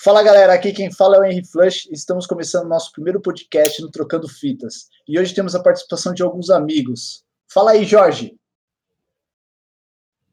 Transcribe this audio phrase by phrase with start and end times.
[0.00, 1.88] Fala galera, aqui quem fala é o Henry Flush.
[1.92, 4.88] Estamos começando nosso primeiro podcast no Trocando Fitas.
[5.06, 7.24] E hoje temos a participação de alguns amigos.
[7.52, 8.36] Fala aí, Jorge.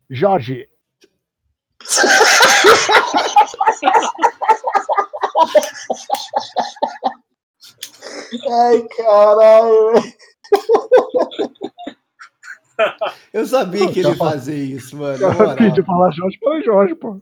[0.09, 0.67] Jorge.
[8.49, 9.93] Ai, caralho.
[13.33, 15.21] Eu sabia que ele ia fazer isso, mano.
[15.21, 17.21] Eu pedi falar Jorge para Jorge, pô.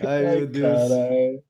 [0.00, 1.40] Ai, meu Deus.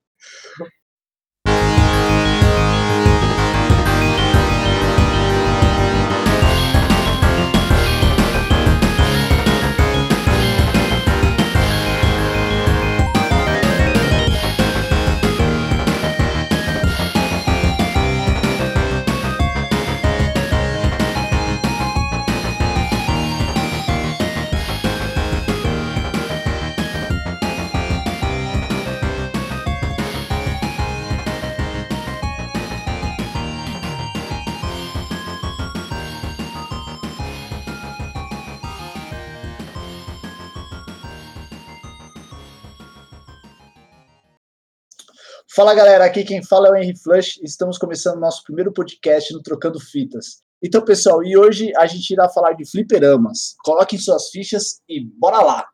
[45.53, 47.41] Fala galera, aqui quem fala é o Henry Flush.
[47.43, 50.45] Estamos começando nosso primeiro podcast no Trocando Fitas.
[50.63, 53.57] Então, pessoal, e hoje a gente irá falar de fliperamas.
[53.65, 55.67] Coloquem suas fichas e bora lá!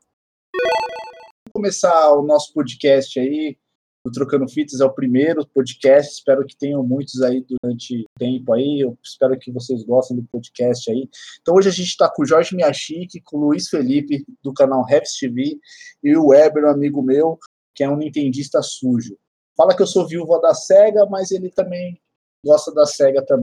[0.55, 3.59] Vamos começar o nosso podcast aí.
[4.03, 6.11] O Trocando Fitas é o primeiro podcast.
[6.11, 8.81] Espero que tenham muitos aí durante o tempo aí.
[8.81, 11.07] Eu espero que vocês gostem do podcast aí.
[11.43, 14.87] Então, hoje a gente está com o Jorge Miyashiki, com o Luiz Felipe, do canal
[14.89, 15.59] Raps TV,
[16.03, 17.39] e o Weber, um amigo meu,
[17.75, 19.19] que é um nintendista sujo
[19.57, 22.01] fala que eu sou viúva da SEGA, mas ele também
[22.45, 23.43] gosta da SEGA também.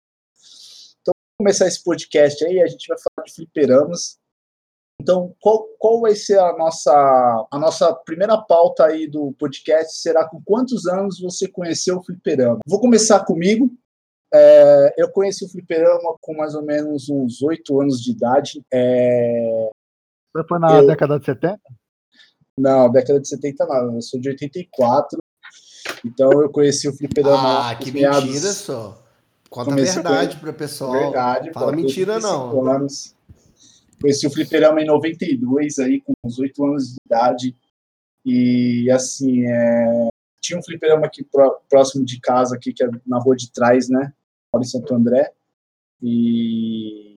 [1.01, 4.19] Então, vamos começar esse podcast aí, a gente vai falar de fliperamas.
[5.01, 9.97] Então, qual, qual vai ser a nossa, a nossa primeira pauta aí do podcast?
[10.01, 12.59] Será com quantos anos você conheceu o fliperama?
[12.67, 13.71] Vou começar comigo.
[14.35, 18.61] É, eu conheci o fliperama com mais ou menos uns oito anos de idade.
[18.75, 19.71] É,
[20.49, 21.61] foi na Eu- década de 70?
[22.59, 25.19] não, década de 70 não, eu sou de 84.
[26.05, 29.03] Então eu conheci o fliperama Ah, que meados- mentira só.
[29.51, 30.93] Conta a verdade pro pessoal.
[30.93, 32.51] Verdade, Fala mentira, não.
[32.51, 33.15] 35 Anos.
[34.01, 37.57] Conheci o fliperama em 92, aí, com uns 8 anos de idade.
[38.25, 40.09] E, assim, é,
[40.41, 43.89] tinha um fliperama aqui pró- próximo de casa, aqui, que é na rua de trás,
[43.89, 44.13] né?
[44.53, 45.33] Moro em Santo André.
[46.03, 47.15] E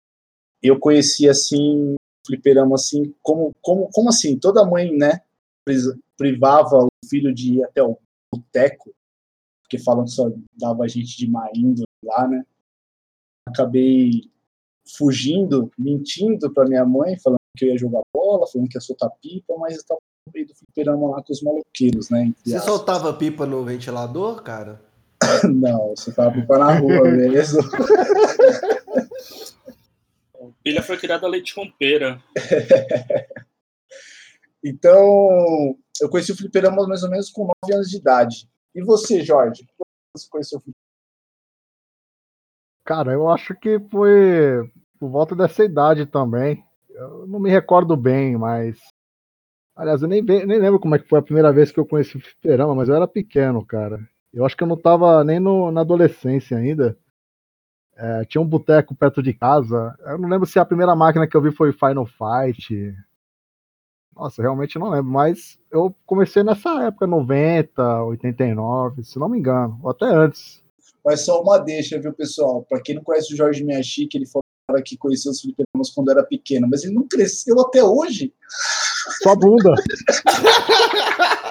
[0.63, 4.37] eu conheci, assim, o fliperama, assim, como, como, como assim?
[4.39, 5.21] Toda mãe, né?
[6.17, 7.97] Privava o filho de ir até o
[8.33, 8.93] boteco,
[9.61, 12.43] porque falam que só dava gente de má índole lá, né?
[13.47, 14.29] acabei
[14.97, 19.11] fugindo, mentindo para minha mãe, falando que eu ia jogar bola, falando que ia soltar
[19.21, 22.33] pipa, mas eu tava no meio do fliperama lá com os maloqueiros, né?
[22.43, 22.73] Você aspas.
[22.73, 24.81] soltava pipa no ventilador, cara?
[25.53, 27.61] Não, eu soltava pipa na rua mesmo.
[30.63, 32.21] Filha foi criada a leite com pera.
[34.63, 38.49] Então, eu conheci o fliperama mais ou menos com 9 anos de idade.
[38.75, 39.65] E você, Jorge?
[40.15, 40.81] Você conheceu o fliperama?
[42.85, 46.63] Cara, eu acho que foi por volta dessa idade também.
[46.89, 48.77] Eu não me recordo bem, mas.
[49.75, 52.17] Aliás, eu nem, nem lembro como é que foi a primeira vez que eu conheci
[52.17, 53.99] o fliperama, mas eu era pequeno, cara.
[54.33, 56.97] Eu acho que eu não tava nem no- na adolescência ainda.
[57.95, 59.95] É, tinha um boteco perto de casa.
[60.05, 62.93] Eu não lembro se a primeira máquina que eu vi foi Final Fight.
[64.15, 69.79] Nossa, realmente não lembro, mas eu comecei nessa época, 90, 89, se não me engano,
[69.81, 70.61] ou até antes.
[71.03, 72.63] Mas só uma deixa, viu, pessoal?
[72.69, 74.43] Para quem não conhece o Jorge Miyashiki, ele falou
[74.85, 78.33] que conheceu os fliperamas quando era pequeno, mas ele não cresceu até hoje.
[79.23, 79.73] Só bunda.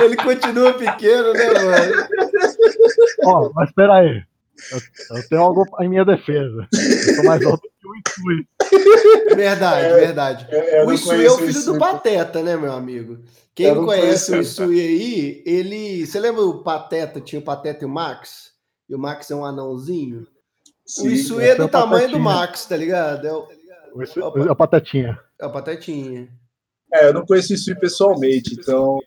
[0.00, 2.08] Ele continua pequeno, né, mano?
[3.24, 4.22] Ó, mas espera aí.
[4.72, 6.68] Eu, eu tenho algo em minha defesa.
[6.72, 8.48] Eu sou mais alto que o Isui.
[9.36, 10.46] Verdade, É, verdade.
[10.50, 11.72] Eu, eu o Isui é o filho Isui.
[11.74, 13.18] do Pateta, né, meu amigo?
[13.54, 14.40] Quem não conhece o.
[14.40, 16.06] Isui aí, ele.
[16.06, 17.20] Você lembra o Pateta?
[17.20, 18.52] Tinha o Pateta e o Max?
[18.88, 20.22] E o Max é um anãozinho?
[20.22, 20.26] o
[20.86, 22.18] Sim, Isui esse é do é o tamanho do.
[22.18, 23.26] Max, tá ligado?
[23.26, 23.48] É o,
[23.94, 25.18] O Isui é o Patetinha.
[25.40, 26.28] é o Patetinha.
[26.92, 29.00] É, eu não conheço o Isui pessoalmente, então.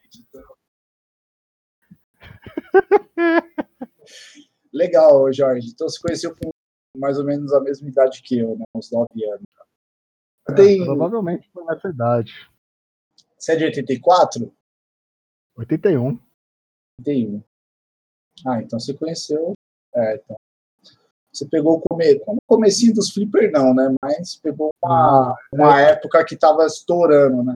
[4.73, 5.69] Legal, Jorge.
[5.73, 6.51] Então você conheceu com
[6.97, 8.65] mais ou menos a mesma idade que eu, né?
[8.75, 9.43] Uns 9 anos.
[10.49, 10.83] É, Tem...
[10.83, 12.33] provavelmente foi nessa idade.
[13.37, 14.51] Você é de 84?
[15.57, 16.19] 81.
[16.99, 17.43] 81.
[18.45, 19.53] Ah, então você conheceu.
[19.95, 20.35] É, então.
[21.31, 22.21] Você pegou o come...
[22.25, 23.93] o comecinho dos flipper, não, né?
[24.01, 27.53] Mas pegou uma, uma época que tava estourando, né?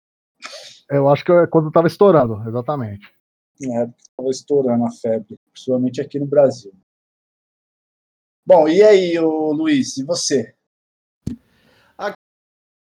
[0.90, 3.12] Eu acho que é quando tava estourando, exatamente.
[3.64, 3.86] É,
[4.18, 6.74] tava estourando a febre, principalmente aqui no Brasil.
[8.46, 10.54] Bom, e aí, o Luiz, e você?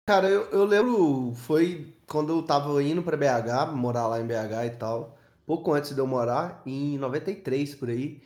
[0.05, 4.65] Cara, eu, eu lembro, foi quando eu tava indo pra BH, morar lá em BH
[4.65, 8.21] e tal, pouco antes de eu morar, em 93 por aí.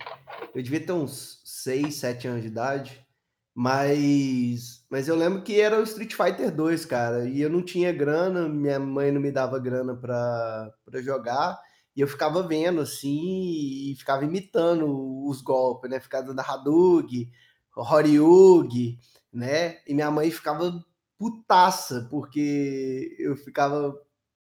[0.56, 3.06] Eu devia ter uns 6, 7 anos de idade,
[3.54, 7.94] mas, mas eu lembro que era o Street Fighter 2, cara, e eu não tinha
[7.94, 11.60] grana, minha mãe não me dava grana pra jogar,
[11.98, 16.00] e eu ficava vendo assim, e ficava imitando os golpes, né?
[16.00, 17.32] Ficava dando Hadouken,
[17.76, 19.00] Horyugi,
[19.34, 19.80] né?
[19.88, 20.86] E minha mãe ficava
[21.18, 24.00] putaça, porque eu ficava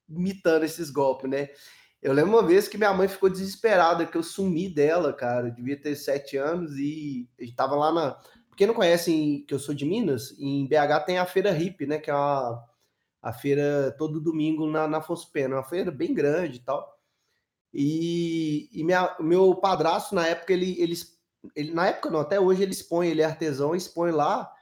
[0.06, 1.49] imitando esses golpes, né?
[2.03, 5.49] Eu lembro uma vez que minha mãe ficou desesperada, que eu sumi dela, cara.
[5.49, 8.19] Eu devia ter sete anos e a gente tava lá na.
[8.59, 11.99] Quem não conhece que eu sou de Minas, em BH tem a Feira Hip, né?
[11.99, 12.62] Que é uma,
[13.23, 16.98] a feira todo domingo na, na Afonso Pena, uma feira bem grande e tal.
[17.81, 20.97] E, e minha, meu padrasto, na época, ele, ele,
[21.55, 21.73] ele.
[21.73, 24.53] Na época não, até hoje ele expõe, ele é artesão, expõe lá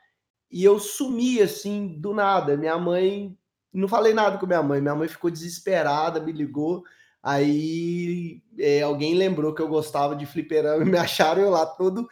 [0.51, 2.59] e eu sumi assim do nada.
[2.59, 3.35] Minha mãe,
[3.73, 6.85] não falei nada com minha mãe, minha mãe ficou desesperada, me ligou.
[7.23, 12.07] Aí é, alguém lembrou que eu gostava de fliperama e me acharam eu lá todo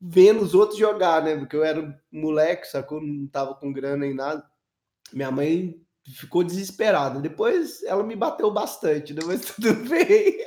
[0.00, 1.36] vendo os outros jogar, né?
[1.36, 3.00] Porque eu era moleque, sacou?
[3.00, 4.48] Não tava com grana nem nada.
[5.12, 7.20] Minha mãe ficou desesperada.
[7.20, 9.46] Depois ela me bateu bastante, depois né?
[9.56, 10.38] tudo bem.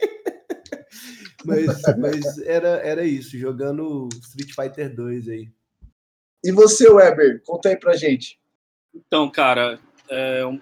[1.45, 5.50] mas, mas era, era isso, jogando Street Fighter 2 aí.
[6.44, 8.39] E você, Weber, conta aí pra gente.
[8.95, 9.79] Então, cara,
[10.09, 10.59] é um...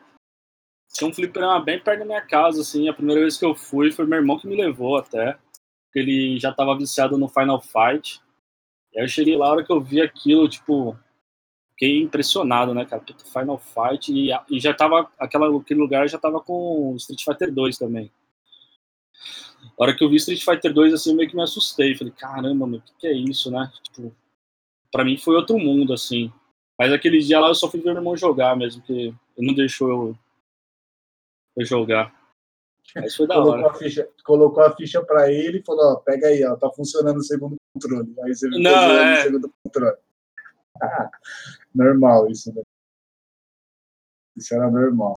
[0.91, 2.89] tinha um fliperama bem perto da minha casa, assim.
[2.89, 5.37] A primeira vez que eu fui foi meu irmão que me levou até.
[5.85, 8.21] Porque ele já tava viciado no Final Fight.
[8.93, 10.97] E aí eu cheguei lá, a hora que eu vi aquilo, tipo,
[11.77, 13.03] fiquei impressionado, né, cara?
[13.31, 14.11] Final Fight.
[14.11, 18.11] E, e já tava, aquela, aquele lugar já tava com Street Fighter 2 também.
[19.79, 21.95] A hora que eu vi Street Fighter 2, assim, meio que me assustei.
[21.95, 23.71] Falei, caramba, meu, o que, que é isso, né?
[23.83, 24.13] Tipo,
[24.91, 26.33] para mim foi outro mundo, assim.
[26.79, 28.93] Mas aquele dia lá eu só fui ver meu irmão jogar mesmo, que
[29.37, 30.17] ele não deixou eu,
[31.55, 32.15] eu jogar.
[32.95, 33.71] Mas foi da colocou hora.
[33.71, 37.17] A ficha, colocou a ficha pra ele e falou, ó, pega aí, ó, tá funcionando
[37.17, 38.15] o segundo controle.
[38.23, 39.19] Aí você não, é...
[39.19, 39.97] o segundo controle.
[40.81, 41.09] Ah,
[41.77, 42.61] normal isso, né?
[44.35, 45.15] Isso era normal.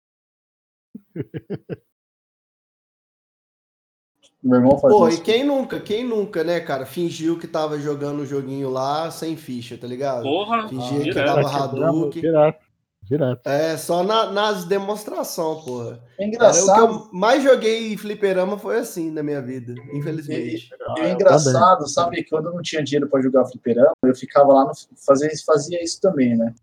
[4.42, 5.20] Meu irmão faz Pô, isso.
[5.20, 9.36] e quem nunca, quem nunca, né, cara, fingiu que tava jogando o joguinho lá sem
[9.36, 10.24] ficha, tá ligado?
[10.24, 11.26] Porra, Fingia ah, que direto.
[11.26, 12.22] dava Hadouken.
[13.10, 13.42] Direto.
[13.48, 15.88] É, só na- nas demonstrações, porra.
[15.90, 19.74] É Era o que engraçado, eu mais joguei em fliperama foi assim na minha vida,
[19.94, 20.70] infelizmente.
[20.98, 24.66] e é engraçado, sabe, quando eu não tinha dinheiro pra jogar fliperama, eu ficava lá,
[24.66, 24.72] no,
[25.06, 26.54] fazia, fazia isso também, né?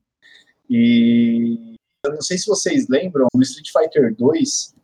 [0.70, 4.74] E eu não sei se vocês lembram, no Street Fighter 2,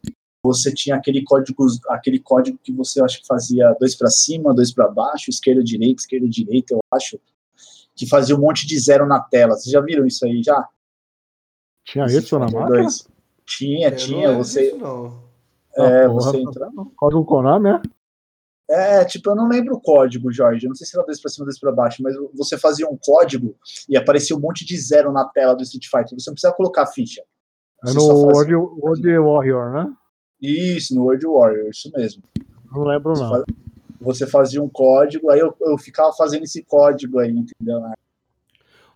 [0.44, 4.72] você tinha aquele código, aquele código que você acho que fazia dois para cima, dois
[4.72, 7.20] para baixo, esquerda, direita, esquerda, direita, eu acho,
[7.94, 9.54] que fazia um monte de zero na tela.
[9.54, 10.66] Vocês já viram isso aí já?
[11.84, 12.66] Tinha isso na máquina?
[12.66, 13.08] 2?
[13.44, 14.28] Tinha, Eu não tinha.
[14.28, 15.22] lembro Você, disso, não.
[15.76, 16.70] é, Ah, porra, você entra.
[16.96, 17.80] Código Konami, é?
[18.70, 20.64] É, tipo, eu não lembro o código, Jorge.
[20.64, 22.96] Eu não sei se era dois pra cima, dois pra baixo, mas você fazia um
[22.96, 23.54] código
[23.88, 26.18] e aparecia um monte de zero na tela do Street Fighter.
[26.18, 27.20] Você não precisa colocar ficha.
[27.84, 29.92] É Você no só fazia- World, World Warrior, né?
[30.40, 32.22] Isso, no World Warrior, isso mesmo.
[32.72, 33.30] Não lembro, Você, não.
[33.30, 33.44] fa-
[34.00, 37.82] você fazia um código, aí eu, eu ficava fazendo esse código aí, entendeu?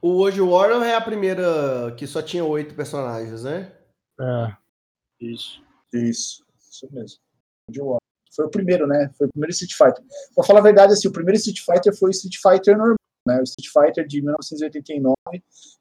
[0.02, 3.72] O World Warrior é a primeira que só tinha oito personagens, né?
[4.20, 4.52] É.
[5.20, 5.62] Isso.
[5.92, 7.18] Isso, isso mesmo.
[7.68, 7.98] World Warrior.
[8.34, 9.10] Foi o primeiro, né?
[9.16, 10.04] Foi o primeiro Street Fighter.
[10.34, 13.40] Pra falar a verdade, assim, o primeiro Street Fighter foi o Street Fighter normal, né?
[13.40, 15.14] O Street Fighter de 1989,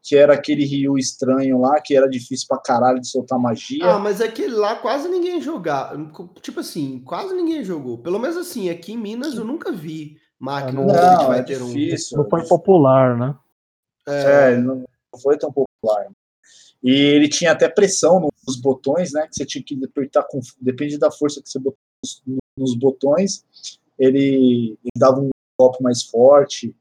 [0.02, 3.84] que era aquele Ryu estranho lá, que era difícil pra caralho de soltar magia.
[3.86, 5.98] Ah, mas aquele lá quase ninguém jogava.
[6.42, 7.98] Tipo assim, quase ninguém jogou.
[7.98, 11.38] Pelo menos assim, aqui em Minas eu nunca vi máquina Ah, não, Street não, é
[11.40, 11.74] Fighter 1.
[11.74, 12.18] difícil.
[12.18, 13.36] Não foi popular, né?
[14.08, 14.86] É, não
[15.22, 16.12] foi tão popular.
[16.84, 19.28] E ele tinha até pressão nos botões, né?
[19.28, 20.40] Que você tinha que apertar com.
[20.62, 22.22] Depende da força que você botou nos,
[22.58, 23.44] nos botões,
[23.98, 26.76] ele, ele dava um golpe mais forte,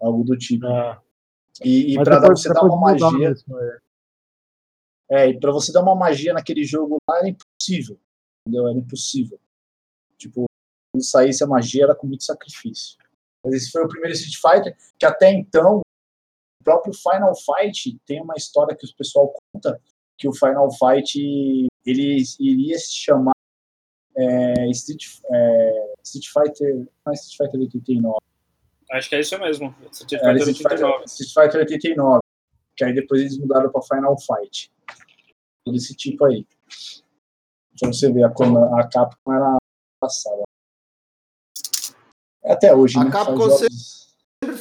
[0.00, 0.66] algo do tipo.
[0.66, 1.00] É.
[1.64, 3.30] E, e para você dar uma magia.
[3.30, 3.78] isso aí.
[5.10, 7.98] É, e para você dar uma magia naquele jogo lá era impossível.
[8.46, 8.68] Entendeu?
[8.68, 9.38] Era impossível.
[10.16, 10.44] Tipo,
[10.92, 12.96] quando saísse a magia era com muito sacrifício.
[13.44, 15.82] Mas esse foi o primeiro Street Fighter, que até então,
[16.64, 19.78] o próprio Final Fight tem uma história que o pessoal conta
[20.16, 21.18] que o Final Fight
[21.84, 23.34] ele iria se chamar
[24.16, 26.76] é, Street, é, Street Fighter.
[27.04, 28.16] Não é Street Fighter 89.
[28.92, 29.74] Acho que é isso mesmo.
[29.92, 31.04] Street Era Fighter Street Fighter, 89.
[31.04, 32.20] Street Fighter 89.
[32.76, 34.70] Que aí depois eles mudaram para Final Fight.
[35.66, 36.46] Todo esse tipo aí.
[37.78, 39.56] Pra você ver, a, a Capcom era
[40.00, 40.42] passada.
[42.44, 43.10] É até hoje, A né?
[43.10, 44.13] Capcom Faz jogos-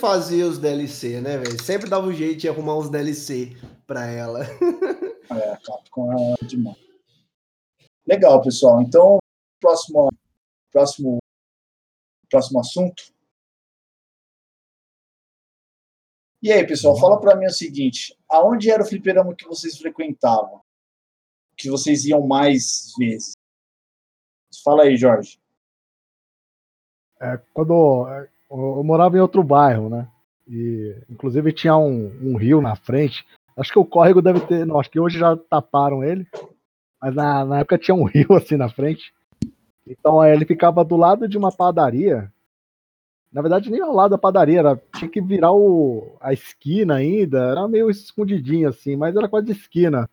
[0.04, 1.64] fazia os DLC, né, velho?
[1.64, 3.56] Sempre dava um jeito de arrumar uns DLC
[3.88, 4.42] pra ela.
[5.32, 6.78] É, a Capcom é demais.
[8.06, 8.82] Legal, pessoal.
[8.82, 9.18] Então,
[9.60, 10.12] próximo,
[10.70, 11.18] próximo,
[12.30, 13.04] próximo assunto.
[16.42, 20.62] E aí, pessoal, fala pra mim o seguinte: aonde era o fliperama que vocês frequentavam?
[21.56, 23.32] Que vocês iam mais vezes?
[24.62, 25.40] Fala aí, Jorge.
[27.22, 30.08] É, quando é, eu morava em outro bairro, né?
[30.48, 33.26] E inclusive tinha um, um rio na frente.
[33.58, 34.66] Acho que o córrego deve ter.
[34.66, 36.28] Não, acho que hoje já taparam ele.
[37.02, 39.14] Mas na, na época tinha um rio assim na frente.
[39.88, 42.32] Então aí ele ficava do lado de uma padaria.
[43.32, 47.40] Na verdade, nem ao lado da padaria, era, tinha que virar o, a esquina ainda.
[47.40, 50.08] Era meio escondidinho assim, mas era quase esquina.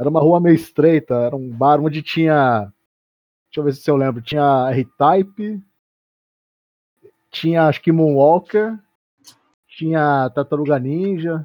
[0.00, 2.72] Era uma rua meio estreita, era um bar onde tinha.
[3.50, 4.22] Deixa eu ver se eu lembro.
[4.22, 5.62] Tinha R-Type,
[7.34, 8.78] tinha acho que Moonwalker,
[9.66, 11.44] tinha Tartaruga Ninja.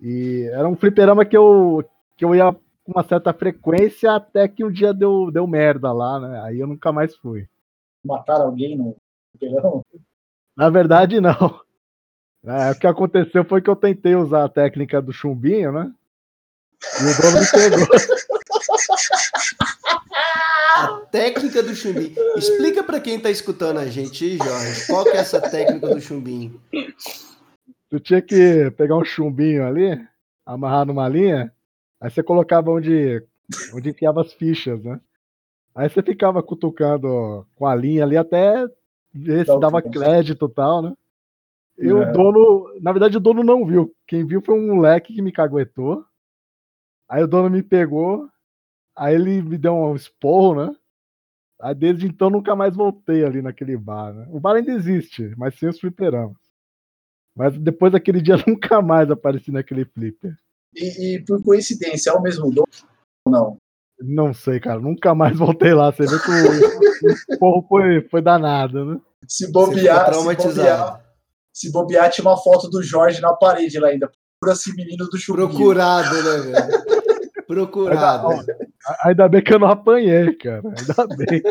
[0.00, 1.82] E era um fliperama que eu,
[2.16, 6.20] que eu ia com uma certa frequência até que um dia deu, deu merda lá,
[6.20, 6.40] né?
[6.42, 7.48] Aí eu nunca mais fui.
[8.04, 8.94] Mataram alguém no
[9.32, 9.82] fliperama?
[10.54, 11.60] Na verdade, não.
[12.44, 15.92] É, o que aconteceu foi que eu tentei usar a técnica do chumbinho, né?
[17.00, 17.88] E o dono me pegou.
[21.10, 22.14] Técnica do chumbinho.
[22.36, 26.00] Explica pra quem tá escutando a gente, aí, Jorge, qual que é essa técnica do
[26.00, 26.60] chumbinho?
[27.88, 29.98] Tu tinha que pegar um chumbinho ali,
[30.44, 31.52] amarrar numa linha,
[32.00, 33.22] aí você colocava onde,
[33.72, 35.00] onde enfiava as fichas, né?
[35.74, 38.66] Aí você ficava cutucando com a linha ali até
[39.12, 40.94] ver se o dava crédito e tal, né?
[41.78, 42.12] E o É.
[42.12, 43.94] dono, na verdade, o dono não viu.
[44.06, 46.04] Quem viu foi um moleque que me caguetou.
[47.08, 48.28] Aí o dono me pegou,
[48.96, 50.74] aí ele me deu um esporro, né?
[51.60, 54.26] Aí desde então nunca mais voltei ali naquele bar, né?
[54.30, 56.36] O bar ainda existe, mas sem os fliperamas.
[57.34, 60.36] Mas depois daquele dia nunca mais apareci naquele flipper.
[60.74, 62.66] E, e por coincidência, é o mesmo dono
[63.24, 63.56] ou não?
[63.98, 65.90] Não sei, cara, nunca mais voltei lá.
[65.90, 69.00] Você vê que o, o esporro foi, foi danado, né?
[69.26, 71.04] Se bobear, se bobear,
[71.52, 74.10] se bobear, tinha uma foto do Jorge na parede lá ainda.
[74.38, 75.48] Procura esse menino do chumbinho.
[75.48, 77.46] Procurado, né, velho?
[77.46, 78.28] Procurado.
[78.28, 78.65] Ainda, ó,
[79.04, 80.62] ainda bem que eu não apanhei, cara.
[80.64, 81.42] Ainda bem.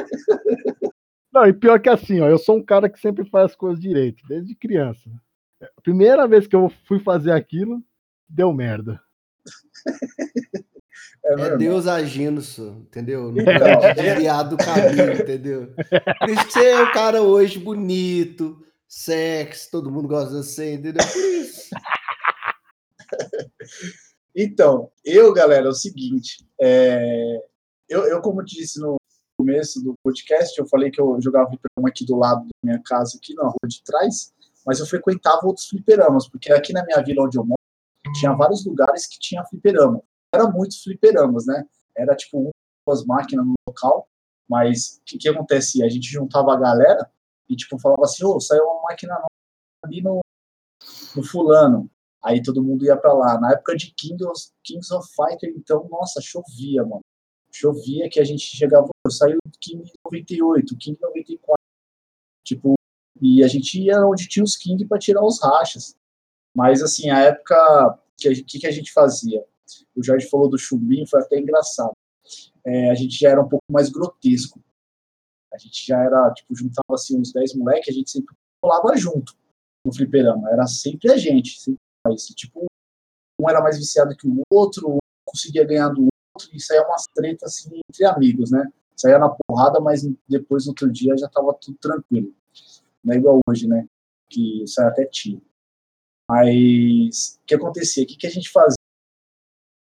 [1.33, 3.79] Não, e pior que assim, ó, eu sou um cara que sempre faz as coisas
[3.79, 5.09] direito, desde criança.
[5.61, 7.83] A primeira vez que eu fui fazer aquilo,
[8.29, 9.01] deu merda.
[11.25, 11.57] É, É.
[11.57, 13.31] Deus agindo, só, entendeu?
[13.31, 15.73] Não pode é- desviar do caminho, entendeu?
[16.19, 20.73] Por isso que você é um cara hoje bonito, sexy, todo mundo gosta de você,
[20.75, 21.03] entendeu?
[21.05, 21.69] Por isso.
[24.35, 26.45] Então, eu, galera, é o seguinte.
[26.59, 27.41] é,
[27.87, 28.97] Eu, eu, como te disse no
[29.37, 33.17] começo do podcast, eu falei que eu jogava fliperama aqui do lado da minha casa,
[33.17, 34.33] aqui na rua de trás,
[34.65, 37.59] mas eu frequentava outros fliperamas, porque aqui na minha vila onde eu moro,
[38.17, 40.01] tinha vários lugares que tinha fliperama.
[40.33, 41.65] Era muitos fliperamas, né?
[41.95, 42.49] Era tipo
[42.85, 44.07] duas máquinas no local,
[44.49, 45.85] mas o que, que acontecia?
[45.85, 47.09] A gente juntava a galera
[47.49, 49.27] e tipo falava assim, ô, saiu uma máquina nova
[49.83, 50.19] ali no,
[51.15, 51.89] no fulano.
[52.25, 53.39] Aí todo mundo ia pra lá.
[53.39, 57.01] Na época de King of, Kings of Fighter, então, nossa, chovia, mano.
[57.53, 61.55] Chovia que a gente chegava, saí do King 98, King 94.
[62.43, 62.73] Tipo,
[63.21, 65.95] e a gente ia onde tinha os King pra tirar os rachas.
[66.55, 69.45] Mas assim, a época que a gente- que, que a gente fazia?
[69.95, 71.91] O Jorge falou do chumbinho, foi até engraçado.
[72.65, 74.59] É, a gente já era um pouco mais grotesco.
[75.53, 79.33] A gente já era, tipo, juntava assim uns 10 moleques, a gente sempre colava junto
[79.85, 80.49] no fliperama.
[80.51, 81.79] Era sempre a gente, sempre
[82.35, 82.65] Tipo,
[83.39, 87.05] um era mais viciado que o outro, um conseguia ganhar do outro, e saía umas
[87.13, 88.71] tretas assim entre amigos, né?
[88.95, 92.33] Saía na porrada, mas depois no outro dia já tava tudo tranquilo.
[93.03, 93.87] Não é igual hoje, né?
[94.29, 95.41] Que sai até tiro.
[96.29, 98.03] Mas o que acontecia?
[98.03, 98.75] O que, que a gente fazia?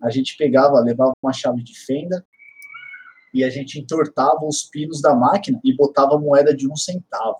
[0.01, 2.25] A gente pegava, levava uma chave de fenda
[3.33, 7.39] e a gente entortava os pinos da máquina e botava moeda de um centavo.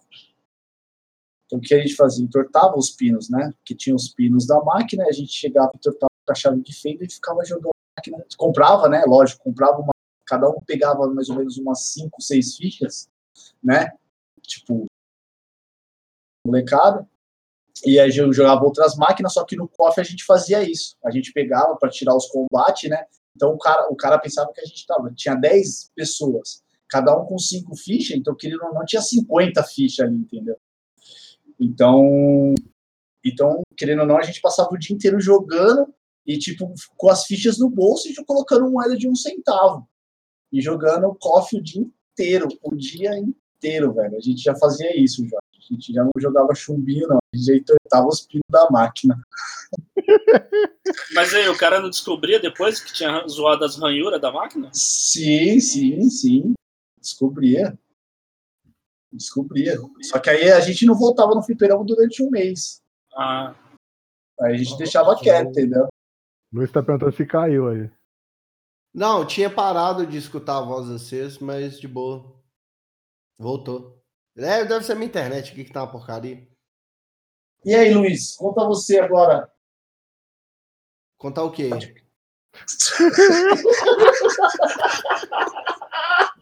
[1.54, 2.26] Então o que a gente fazia?
[2.26, 3.54] Entortava os pinos, né?
[3.64, 7.12] Que tinha os pinos da máquina, a gente chegava, entortava a chave de fenda e
[7.12, 8.26] ficava jogando a máquina.
[8.36, 9.04] Comprava, né?
[9.06, 9.94] Lógico, comprava uma.
[10.26, 13.08] Cada um pegava mais ou menos umas 5, 6 fichas,
[13.64, 13.92] né?
[14.42, 14.86] Tipo,
[16.48, 17.08] molecada.
[17.86, 20.96] E aí eu jogava outras máquinas, só que no cofre a gente fazia isso.
[21.06, 23.06] A gente pegava para tirar os combates, né?
[23.36, 27.26] Então o cara, o cara pensava que a gente tava, tinha 10 pessoas, cada um
[27.26, 30.58] com 5 fichas, então querendo ou não, tinha 50 fichas ali, entendeu?
[31.60, 32.54] Então,
[33.24, 35.94] então, querendo ou não, a gente passava o dia inteiro jogando
[36.26, 39.88] e tipo com as fichas no bolso e colocando moeda de um centavo.
[40.52, 44.16] e jogando coffee o dia inteiro, o dia inteiro, velho.
[44.16, 45.38] A gente já fazia isso já.
[45.38, 47.18] A gente já não jogava chumbinho, não.
[47.18, 49.18] A gente já entortava os pinos da máquina.
[51.16, 54.70] Mas aí, o cara não descobria depois que tinha zoado as ranhuras da máquina?
[54.74, 56.54] Sim, sim, sim.
[57.00, 57.78] Descobria.
[59.13, 59.77] Descobria.
[60.01, 62.82] Só que aí a gente não voltava no fliperão durante um mês.
[63.15, 63.55] Ah,
[64.41, 65.88] Aí a gente deixava quieto, entendeu?
[66.51, 67.89] Luiz tá perguntando se caiu aí.
[68.93, 72.32] Não, tinha parado de escutar a voz de vocês, mas de boa.
[73.39, 74.00] Voltou.
[74.36, 76.48] É, deve ser minha internet aqui que tá uma porcaria.
[77.65, 79.50] E aí, Luiz, conta você agora.
[81.17, 81.70] Contar o quê?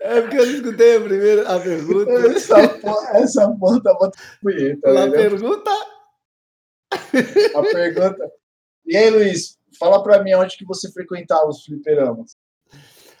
[0.00, 2.10] É porque eu não escutei a primeira a pergunta.
[2.10, 4.88] Essa porra, essa porra tá botando punheta.
[4.88, 5.10] A né?
[5.10, 5.70] pergunta.
[7.54, 8.32] A pergunta.
[8.86, 12.36] E aí, Luiz, fala pra mim onde que você frequentava os fliperamas.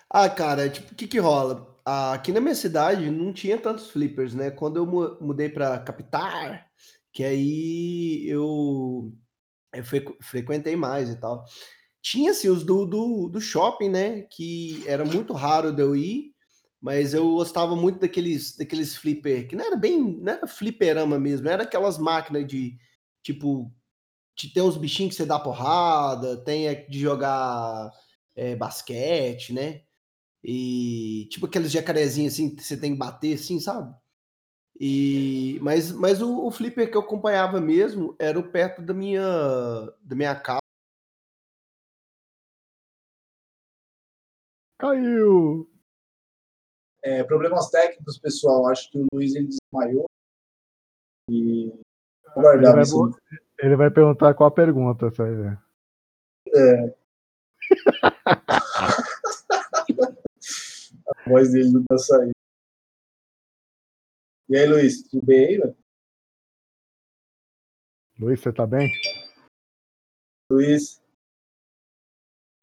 [0.08, 1.68] Ah, cara, tipo, o que que rola?
[1.84, 4.50] Ah, Aqui na minha cidade não tinha tantos flippers, né?
[4.50, 6.58] Quando eu mu- mudei pra capital,
[7.12, 9.12] que aí eu,
[9.72, 11.44] eu frequ- frequentei mais e tal.
[12.02, 14.22] Tinha, assim, os do, do, do shopping, né?
[14.22, 16.32] Que era muito raro de eu ir,
[16.80, 21.48] mas eu gostava muito daqueles, daqueles flipper, que não era bem, não era fliperama mesmo,
[21.48, 22.76] era aquelas máquinas de,
[23.22, 23.72] tipo,
[24.36, 27.90] de ter uns bichinhos que você dá porrada, tem de jogar
[28.36, 29.82] é, basquete, né?
[30.44, 33.94] E tipo aqueles jacarezinhos assim que você tem que bater assim, sabe?
[34.80, 39.22] E mas mas o, o flipper que eu acompanhava mesmo era o perto da minha
[40.02, 40.60] da minha casa.
[44.80, 45.69] Caiu!
[47.02, 48.68] É, problemas técnicos, pessoal.
[48.68, 50.06] Acho que o Luiz ele desmaiou.
[51.30, 51.78] E vou
[52.34, 52.96] Ele guardar vai, isso.
[52.96, 53.16] vo-
[53.58, 55.58] ele vai perguntar qual a pergunta, você vai ver.
[61.16, 62.32] A voz dele não tá saindo.
[64.48, 65.76] E aí, Luiz, tudo bem aí, velho?
[68.18, 68.90] Luiz, você tá bem?
[70.50, 71.00] Luiz,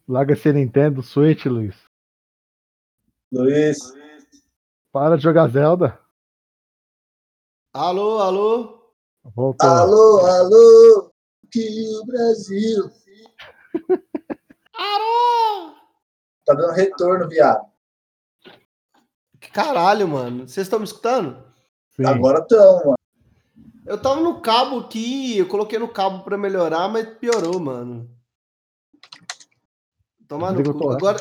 [0.07, 1.75] Larga esse Nintendo Switch, Luiz.
[3.31, 3.77] Luiz.
[4.91, 5.99] Para de jogar Zelda.
[7.73, 8.93] Alô, alô?
[9.23, 9.69] Voltou.
[9.69, 11.11] Alô, alô,
[11.51, 11.67] que
[12.01, 12.89] o Brasil.
[14.73, 15.75] Alô!
[16.45, 17.65] Tá dando retorno, viado.
[19.51, 20.47] Caralho, mano.
[20.47, 21.43] Vocês estão me escutando?
[21.95, 22.05] Sim.
[22.05, 22.97] Agora tão, mano.
[23.85, 28.09] Eu tava no cabo aqui, eu coloquei no cabo pra melhorar, mas piorou, mano.
[30.27, 30.91] Tomar no cu.
[30.91, 31.17] Agora.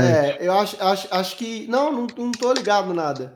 [0.00, 1.66] É, eu acho, acho, acho que.
[1.66, 3.34] Não, não, não tô ligado nada.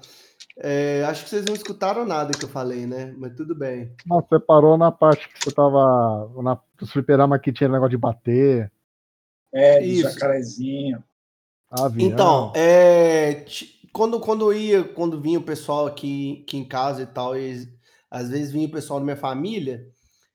[0.56, 3.12] É, acho que vocês não escutaram nada que eu falei, né?
[3.18, 3.92] Mas tudo bem.
[4.06, 6.30] Não, você parou na parte que você tava.
[6.42, 8.72] Na, dos fliperama que tinha negócio de bater.
[9.52, 10.10] É, de Isso.
[10.10, 11.02] jacarezinho.
[11.70, 12.08] Avião.
[12.08, 13.44] Então, é,
[13.92, 17.68] quando, quando eu ia, quando vinha o pessoal aqui, aqui em casa e tal, e
[18.10, 19.86] às vezes vinha o pessoal da minha família,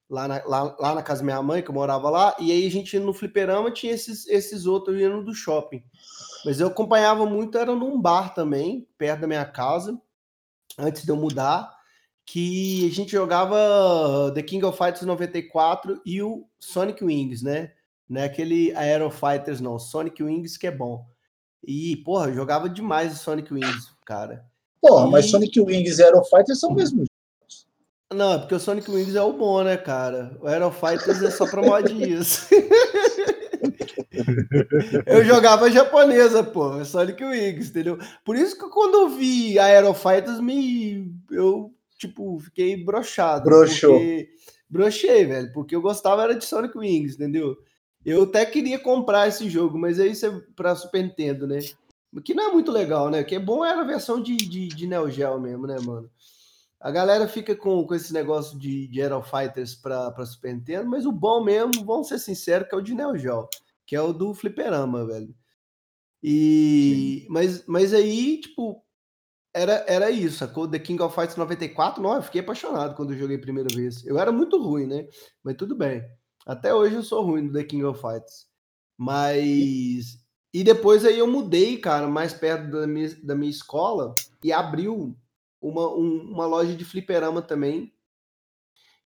[0.10, 2.66] lá na, lá, lá na casa da minha mãe, que eu morava lá, e aí
[2.66, 5.84] a gente no fliperama tinha esses, esses outros indo do shopping.
[6.46, 10.00] Mas eu acompanhava muito, era num bar também, perto da minha casa,
[10.78, 11.78] antes de eu mudar,
[12.26, 17.74] que a gente jogava The King of Fighters 94 e o Sonic Wings, né?
[18.08, 19.78] Não é aquele Aero Fighters, não.
[19.78, 21.06] Sonic Wings que é bom.
[21.64, 24.46] E, porra, eu jogava demais o Sonic Wings, cara.
[24.82, 27.06] Porra, mas E- Sonic Wings e Aero Fighter são o mesmo.
[28.12, 30.36] Não, é porque o Sonic Wings é o bom, né, cara?
[30.42, 32.48] O Aero Fighters é só pra modinhas.
[35.06, 37.98] eu jogava japonesa, pô, Sonic Wings, entendeu?
[38.26, 41.12] Por isso que quando eu vi Aero Fighters, me...
[41.32, 43.46] eu, tipo, fiquei broxado.
[43.46, 43.94] Broxou.
[43.94, 44.30] porque-
[44.72, 47.58] Brochei, velho, porque eu gostava era de Sonic Wings, entendeu?
[48.06, 51.58] Eu até queria comprar esse jogo, mas aí você pra Super Nintendo, né?
[52.24, 53.22] Que não é muito legal, né?
[53.22, 56.08] O que é bom era a versão de, de, de Neo Geo mesmo, né, mano?
[56.80, 61.06] A galera fica com, com esse negócio de, de Aero Fighters pra Super Nintendo, mas
[61.06, 63.50] o bom mesmo, vamos ser sinceros, que é o de Neo Geo,
[63.86, 65.36] que é o do Fliperama, velho.
[66.24, 67.26] E.
[67.30, 68.82] Mas, mas aí, tipo,
[69.54, 70.68] era, era isso, sacou?
[70.68, 74.06] The King of Fighters 94, não, eu fiquei apaixonado quando eu joguei a primeira vez.
[74.06, 75.08] Eu era muito ruim, né?
[75.44, 76.04] Mas tudo bem.
[76.46, 78.48] Até hoje eu sou ruim no The King of Fighters.
[78.98, 80.18] Mas.
[80.54, 85.16] E depois aí eu mudei, cara, mais perto da minha, da minha escola e abriu
[85.62, 87.94] uma, um- uma loja de fliperama também,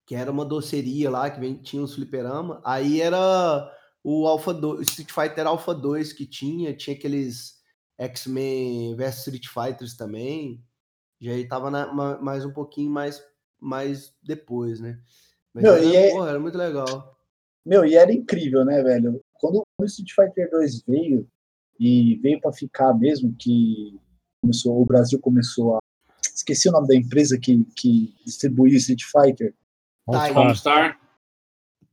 [0.06, 2.62] que era uma doceria lá, que vem- tinha uns fliperama.
[2.64, 3.72] Aí era
[4.04, 7.62] o Alpha 2, Street Fighter Alpha 2 que tinha, tinha aqueles
[7.98, 10.64] X-Men vs Street Fighters também.
[11.22, 11.72] Já aí tava
[12.22, 13.24] mais um pouquinho mais,
[13.60, 15.00] mais depois, né?
[15.54, 17.18] Mas Meu, era, e é- porra, era muito legal.
[17.66, 19.22] Meu, e era incrível, né, velho?
[19.36, 21.26] Quando o Street Fighter 2 veio,
[21.80, 23.98] e veio para ficar mesmo, que
[24.42, 25.80] começou, o Brasil começou a.
[26.34, 29.54] Esqueci o nome da empresa que, que distribuía Street Fighter.
[30.08, 31.00] Homestar.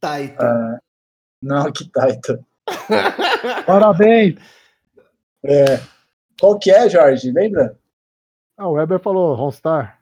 [0.01, 0.43] Taito.
[0.43, 0.79] Ah,
[1.43, 2.45] não, que Taita.
[3.67, 4.37] Parabéns!
[5.43, 5.81] É,
[6.41, 7.31] qual que é, Jorge?
[7.31, 7.79] Lembra?
[8.57, 10.01] Ah, o Weber falou, Homestar.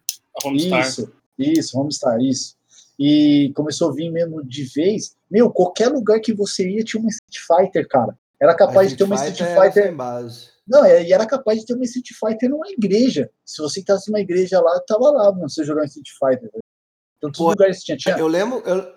[0.81, 2.57] Isso, isso, Homestar, isso.
[2.99, 5.17] E começou a vir mesmo de vez.
[5.31, 8.17] Meu, qualquer lugar que você ia tinha uma Street Fighter, cara.
[8.41, 9.95] Era capaz de ter uma Street era Fighter.
[10.69, 13.31] Não, e era capaz de ter uma Street Fighter numa igreja.
[13.45, 16.51] Se você entrasse numa igreja lá, tava lá, mano, você jogando Street Fighter.
[16.51, 16.63] velho.
[17.21, 17.97] Tantos Pô, lugares que tinha.
[17.97, 18.95] tinha Eu lembro, eu,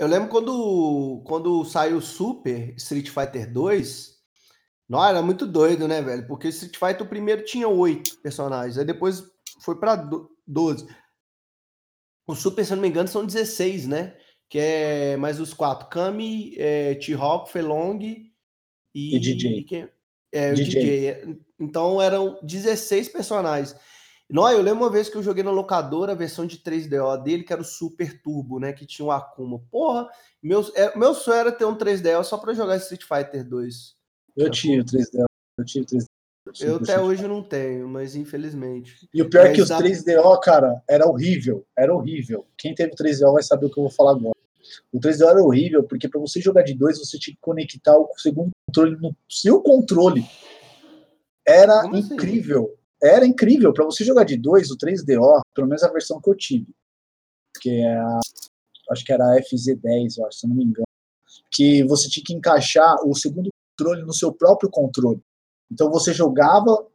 [0.00, 4.12] eu lembro quando, quando saiu o Super Street Fighter 2.
[4.88, 6.26] Não, era muito doido, né, velho?
[6.26, 9.22] Porque Street Fighter o primeiro tinha oito personagens, aí depois
[9.62, 10.86] foi pra do- 12.
[12.26, 14.16] O Super, se eu não me engano, são 16, né?
[14.50, 19.16] Que é mais os quatro: Kami, é, T-Hawk, Felong e.
[19.16, 19.64] E DJ.
[19.64, 19.88] quem-
[20.32, 20.80] É, o DJ.
[20.82, 21.38] DJ.
[21.60, 23.76] Então eram 16 personagens.
[24.30, 27.42] Não, eu lembro uma vez que eu joguei na locadora a versão de 3DO dele,
[27.42, 28.72] que era o Super Turbo, né?
[28.72, 29.60] Que tinha o Akuma.
[29.70, 30.08] Porra,
[30.42, 33.94] meu, é- meu sonho era ter um 3DO só pra jogar Street Fighter 2.
[34.34, 35.22] Eu tive o 3D.
[35.58, 36.06] Eu tive o 3D.
[36.54, 39.06] tive Eu o até hoje não tenho, mas infelizmente.
[39.12, 41.66] E o pior é que Mas os dá- 3DO, cara, era horrível.
[41.76, 42.46] Era horrível.
[42.56, 44.31] Quem teve 3DO vai saber o que eu vou falar agora.
[44.92, 48.08] O 3DO era horrível, porque para você jogar de dois, você tinha que conectar o
[48.16, 50.24] segundo controle no seu controle.
[51.46, 52.14] Era Como assim?
[52.14, 52.78] incrível.
[53.02, 53.72] Era incrível.
[53.72, 56.68] Para você jogar de dois, o 3DO, pelo menos a versão que eu tive,
[57.60, 58.20] que é a,
[58.90, 60.86] acho que era a FZ10, eu acho, se não me engano,
[61.50, 65.22] que você tinha que encaixar o segundo controle no seu próprio controle.
[65.70, 66.86] Então você jogava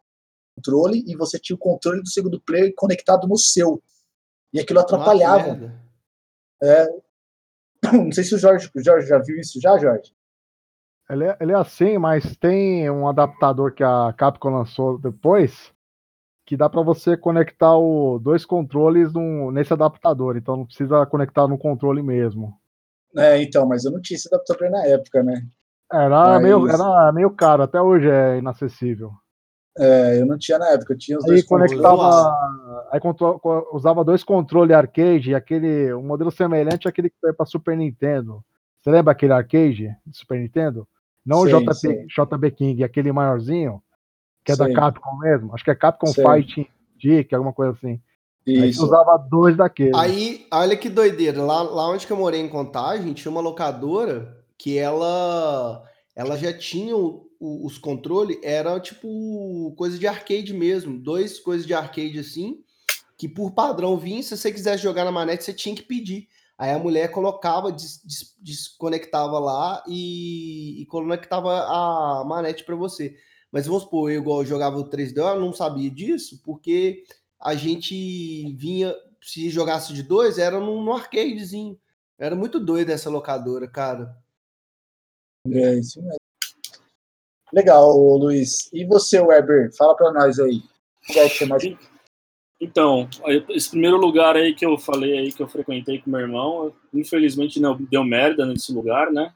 [0.56, 3.82] controle e você tinha o controle do segundo player conectado no seu.
[4.54, 5.74] E aquilo Nossa, atrapalhava.
[7.92, 8.04] Merda.
[8.06, 10.12] Não sei se o Jorge, o Jorge já viu isso já, Jorge.
[11.10, 15.72] Ele é, ele é assim, mas tem um adaptador que a Capcom lançou depois
[16.46, 21.46] que dá pra você conectar o, dois controles num- nesse adaptador, então não precisa conectar
[21.48, 22.54] no controle mesmo.
[23.18, 25.46] É, então, mas eu não tinha esse adaptador na época, né?
[25.92, 29.12] Era, Mas- meio, era meio caro, até hoje é inacessível.
[29.80, 32.34] É, eu não tinha na época, eu tinha os Aí dois conectava.
[33.00, 33.40] controles.
[33.44, 35.94] Aí usava dois controles arcade, aquele.
[35.94, 38.44] Um modelo semelhante àquele que foi pra Super Nintendo.
[38.82, 40.88] Você lembra aquele arcade de Super Nintendo?
[41.26, 42.08] Não Sei, o JP.
[42.08, 43.82] JB King, aquele maiorzinho,
[44.44, 44.68] que é Sei.
[44.68, 45.54] da Capcom mesmo.
[45.54, 46.24] Acho que é Capcom Sei.
[46.24, 48.02] Fighting Dick, alguma coisa assim.
[48.48, 48.86] Aí você Isso.
[48.86, 49.94] usava dois daqueles.
[49.94, 51.44] Aí, olha que doideira.
[51.44, 55.84] Lá, lá onde que eu morei em Contagem, tinha uma locadora que ela,
[56.16, 56.96] ela já tinha
[57.40, 61.00] os controles, era tipo coisa de arcade mesmo.
[61.00, 62.64] Dois coisas de arcade assim,
[63.18, 64.22] que por padrão vinha.
[64.24, 66.28] Se você quisesse jogar na manete, você tinha que pedir.
[66.58, 73.16] Aí a mulher colocava, des- des- desconectava lá e, e conectava a manete para você.
[73.52, 77.04] Mas vamos supor, eu igual eu jogava o 3D, eu não sabia disso, porque
[77.40, 81.80] a gente vinha, se jogasse de dois, era no, no arcadezinho.
[82.18, 84.18] Era muito doido essa locadora, cara.
[85.50, 86.27] É isso mesmo.
[87.54, 88.70] Legal, Luiz.
[88.74, 89.76] E você, Weber?
[89.76, 90.62] Fala pra nós aí.
[91.10, 91.14] É
[92.60, 93.08] Então,
[93.50, 97.60] esse primeiro lugar aí que eu falei aí, que eu frequentei com meu irmão, infelizmente
[97.60, 99.34] não deu merda nesse lugar, né?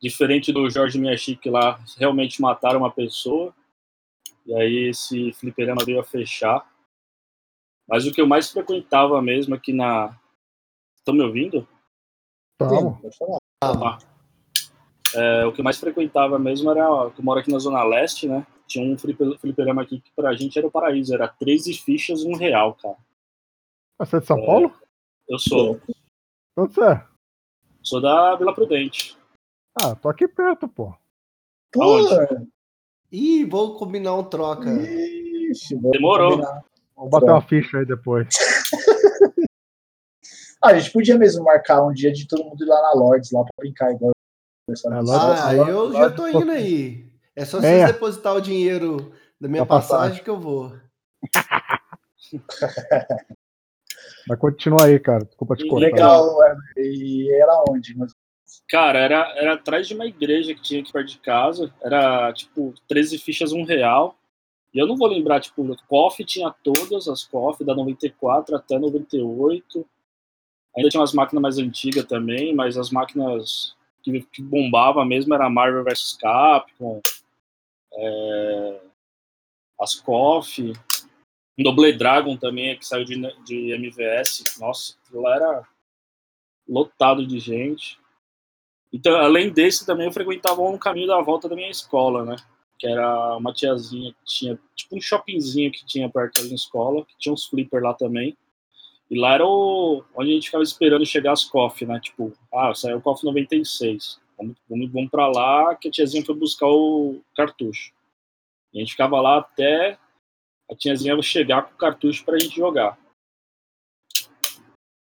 [0.00, 3.54] Diferente do Jorge Miyashiki lá, realmente mataram uma pessoa.
[4.46, 6.70] E aí esse fliperama veio a fechar.
[7.88, 10.16] Mas o que eu mais frequentava mesmo aqui na...
[10.96, 11.66] Estão me ouvindo?
[13.64, 13.98] Falar.
[13.98, 14.09] Tá.
[15.14, 18.46] É, o que eu mais frequentava mesmo era, eu moro aqui na Zona Leste, né?
[18.66, 22.36] Tinha um fliper- fliperama aqui que pra gente era o paraíso, era 13 fichas, um
[22.36, 22.96] real, cara.
[23.98, 24.72] Você é de São Paulo?
[25.28, 25.80] Eu sou,
[26.56, 27.04] Onde você é?
[27.82, 29.16] sou da Vila Prudente.
[29.80, 30.94] Ah, tô aqui perto, pô.
[31.72, 32.48] Pô, Aonde?
[33.10, 34.70] Ih, vou combinar um troca.
[34.70, 36.32] ixi, Demorou.
[36.32, 36.64] combinar.
[36.96, 38.28] Vou bater uma ficha aí depois.
[40.62, 43.30] Ah, a gente podia mesmo marcar um dia de todo mundo ir lá na Lords,
[43.32, 44.12] lá pra brincar igual.
[45.12, 47.08] Ah, eu já tô indo aí.
[47.34, 49.98] É só vocês depositar o dinheiro da minha Da passagem.
[50.02, 50.72] passagem que eu vou.
[54.28, 55.24] Mas continua aí, cara.
[55.24, 55.86] Desculpa te cortar.
[55.86, 56.36] Legal.
[56.76, 57.96] E era onde?
[57.96, 58.14] Mas-
[58.68, 61.72] Cara, era, era atrás de uma igreja que tinha aqui perto de casa.
[61.82, 64.14] Era, tipo, 13 fichas, um real.
[64.72, 68.78] E eu não vou lembrar, tipo, o KOF tinha todas as KOF, da 94 até
[68.78, 69.84] 98.
[70.76, 75.50] Ainda tinha umas máquinas mais antigas também, mas as máquinas que, que bombava mesmo era
[75.50, 77.00] Marvel vs Capcom,
[77.92, 78.80] é,
[79.80, 80.72] as KOF,
[81.58, 84.58] Double Dragon também, que saiu de, de MVS.
[84.58, 85.66] Nossa, aquilo era
[86.68, 87.98] lotado de gente.
[88.92, 92.36] Então, além desse, também eu frequentava um caminho da volta da minha escola, né?
[92.80, 97.14] que era uma tiazinha que tinha tipo um shoppingzinho que tinha perto da escola, que
[97.18, 98.34] tinha uns flipper lá também.
[99.10, 101.98] E lá era o, onde a gente ficava esperando chegar as coffee, né?
[101.98, 104.20] Tipo, ah, saiu o coffee 96.
[104.38, 107.92] Vamos, vamos, vamos pra lá que a tiazinha foi buscar o cartucho.
[108.72, 109.98] E a gente ficava lá até
[110.70, 112.96] a tiazinha chegar com o cartucho pra gente jogar.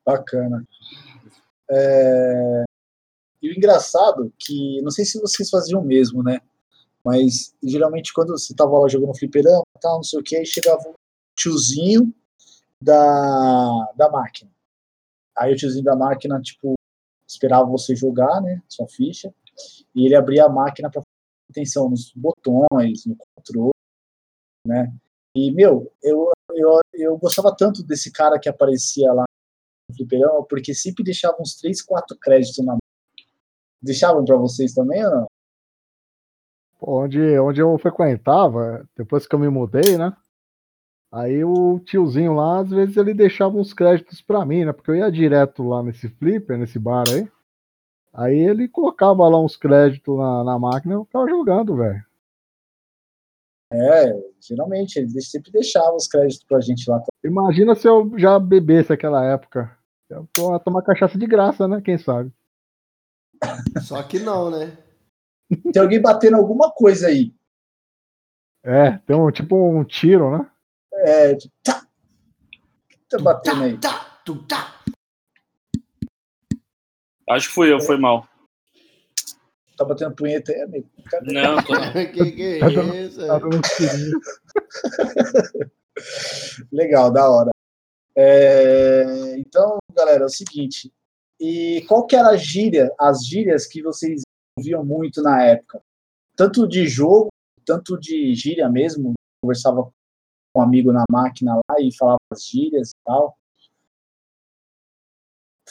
[0.05, 0.65] Bacana.
[1.69, 2.63] É...
[3.41, 6.39] E o engraçado que, não sei se vocês faziam o mesmo, né?
[7.03, 10.81] Mas geralmente quando você tava lá jogando fliperama, tal, não sei o que, aí chegava
[10.87, 10.93] um
[11.35, 12.13] tiozinho
[12.81, 14.51] da, da máquina.
[15.37, 16.73] Aí o tiozinho da máquina, tipo,
[17.27, 19.33] esperava você jogar, né, sua ficha,
[19.95, 21.01] e ele abria a máquina para
[21.49, 23.71] atenção nos botões, no controle,
[24.65, 24.93] né?
[25.35, 29.25] E, meu, eu, eu, eu gostava tanto desse cara que aparecia lá
[29.89, 32.77] no fliperama, porque sempre deixava uns 3, 4 créditos na
[33.81, 35.25] Deixavam para vocês também ou não?
[36.81, 40.15] Onde, onde eu frequentava, depois que eu me mudei, né?
[41.11, 44.71] Aí o tiozinho lá, às vezes ele deixava uns créditos para mim, né?
[44.71, 47.27] Porque eu ia direto lá nesse flipper, nesse bar aí.
[48.13, 52.03] Aí ele colocava lá uns créditos na, na máquina e eu ficava jogando, velho.
[53.71, 57.03] É, geralmente, ele sempre deixava os créditos pra gente lá.
[57.23, 59.77] Imagina se eu já bebesse aquela época.
[60.09, 61.79] Eu tô tomar cachaça de graça, né?
[61.81, 62.31] Quem sabe?
[63.81, 64.77] Só que não, né?
[65.71, 67.33] Tem alguém batendo alguma coisa aí.
[68.63, 70.49] É, tem um tipo um tiro, né?
[71.09, 71.81] É, tipo, tá.
[71.81, 71.85] O
[72.87, 73.75] que tá batendo aí?
[73.79, 74.79] Tá, tu, tá.
[77.27, 78.27] Acho que fui eu, foi mal.
[79.75, 80.87] Tá batendo punheta aí, amigo?
[81.09, 81.33] Cadê?
[81.33, 81.91] Não, tô não.
[81.93, 83.25] que que é Tá isso?
[83.25, 83.39] Tá.
[86.71, 87.49] Legal, da hora.
[88.15, 90.93] É, então, galera, é o seguinte.
[91.39, 94.21] E qual que era a gíria, as gírias que vocês
[94.55, 95.81] ouviam muito na época?
[96.35, 97.29] Tanto de jogo,
[97.65, 99.13] tanto de gíria mesmo.
[99.41, 99.91] Conversava com
[100.55, 103.37] um amigo na máquina lá e falava as gírias e tal.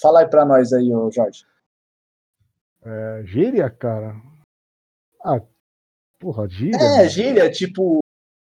[0.01, 1.45] Fala aí pra nós aí, ô Jorge.
[2.83, 4.14] É, gíria, cara?
[5.25, 5.41] Ah,
[6.21, 6.77] porra, gíria?
[6.77, 7.09] É, mano.
[7.09, 7.99] gíria, tipo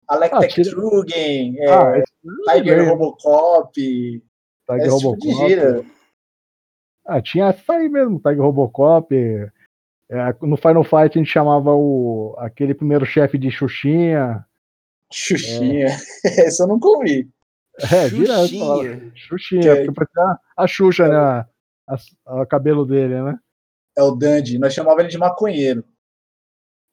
[0.07, 2.05] Alec Ah, tira- Trugen, é, Ah, é
[2.61, 2.88] Tiger.
[2.90, 4.22] Robocop, Tiger
[4.87, 5.49] esse tipo de Robocop.
[5.49, 5.85] gíria.
[7.07, 9.14] Ah, tinha essa aí mesmo, Tiger Robocop.
[10.09, 14.46] É, no Final Fight a gente chamava o, aquele primeiro chefe de Xuxinha.
[15.12, 15.87] Xuxinha.
[16.25, 17.31] Essa eu nunca ouvi.
[17.92, 18.49] É, direto.
[18.49, 19.12] Xuxinha.
[19.14, 21.16] Xuxinha, Que é- porque parecia a Xuxa, né?
[21.16, 21.47] a-
[22.27, 23.38] a- O cabelo dele, né?
[23.97, 24.59] É o Dandy.
[24.59, 25.85] Nós chamávamos ele de maconheiro.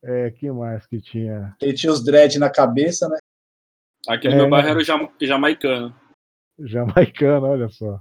[0.04, 1.56] É, que mais que tinha?
[1.62, 3.18] Ele tinha os dread na cabeça, né?
[4.08, 4.38] Aqui no É.
[4.38, 5.96] meu bairro era o jama- jamaicano.
[6.60, 8.00] Jamaicano, olha só.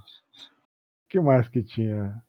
[1.09, 2.23] que mais que tinha?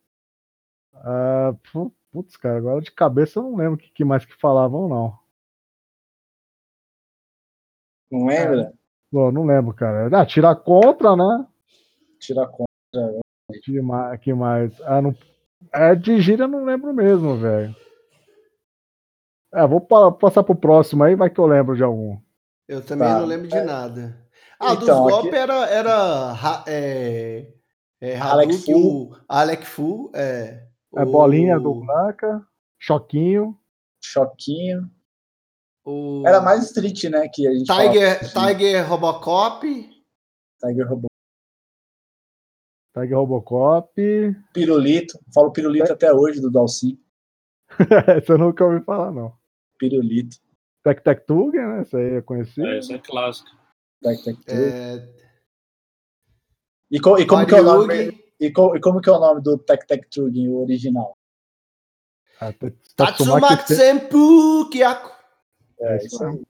[0.94, 4.36] Ah, pu- putz, cara, agora de cabeça eu não lembro o que, que mais que
[4.40, 5.18] falavam, não.
[8.14, 8.74] Não lembra?
[9.12, 10.08] Bom, não lembro, cara.
[10.16, 11.48] Ah, tirar contra, né?
[12.20, 12.68] Tirar conta.
[13.64, 14.20] Que mais?
[14.22, 14.82] Que mais?
[14.82, 15.16] Ah, não...
[15.74, 17.76] É, de gíria eu não lembro mesmo, velho.
[19.54, 22.18] É, vou pa- passar pro próximo aí, vai que eu lembro de algum.
[22.68, 23.20] Eu também Tá.
[23.20, 24.18] não lembro de nada.
[24.60, 27.48] Ah, dos Então, aqui- golpes era, era ra- é,
[28.02, 30.66] é, Alec Hadouken, o Alec Fu, é.
[30.96, 32.46] É o- bolinha do Blanca,
[32.80, 33.58] choquinho.
[34.04, 34.90] Choquinho.
[35.86, 37.28] O Era mais street, né?
[37.28, 38.54] Que a gente Tiger, falava.
[38.56, 39.62] Tiger Robocop.
[40.60, 41.08] Tiger Robô.
[42.94, 43.92] Tiger Robocop.
[44.54, 45.20] Pirulito.
[45.34, 47.00] Falo pirulito até hoje do Dalcy.
[48.08, 49.36] Essa eu nunca ouvi falar, não.
[49.80, 50.38] Pirulito.
[50.84, 51.82] Tec Tec Tug, né?
[51.82, 52.68] Essa aí é conhecida.
[52.68, 53.50] É, isso é clássico.
[54.02, 54.50] Tac, tac, tuc.
[54.50, 55.10] É,
[56.92, 58.24] E, co- e como que é o nome?
[58.40, 61.18] E, co- e como que é o nome do Tec Tec Trugin, o original?
[62.40, 65.10] Ah, T- Tatsumaki Sen- Senpu Kyaku.
[65.84, 66.42] É, isso isso aí.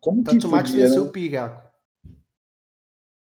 [0.00, 0.94] Como que Tatsumaki podia, né?
[0.94, 1.62] Kyaku.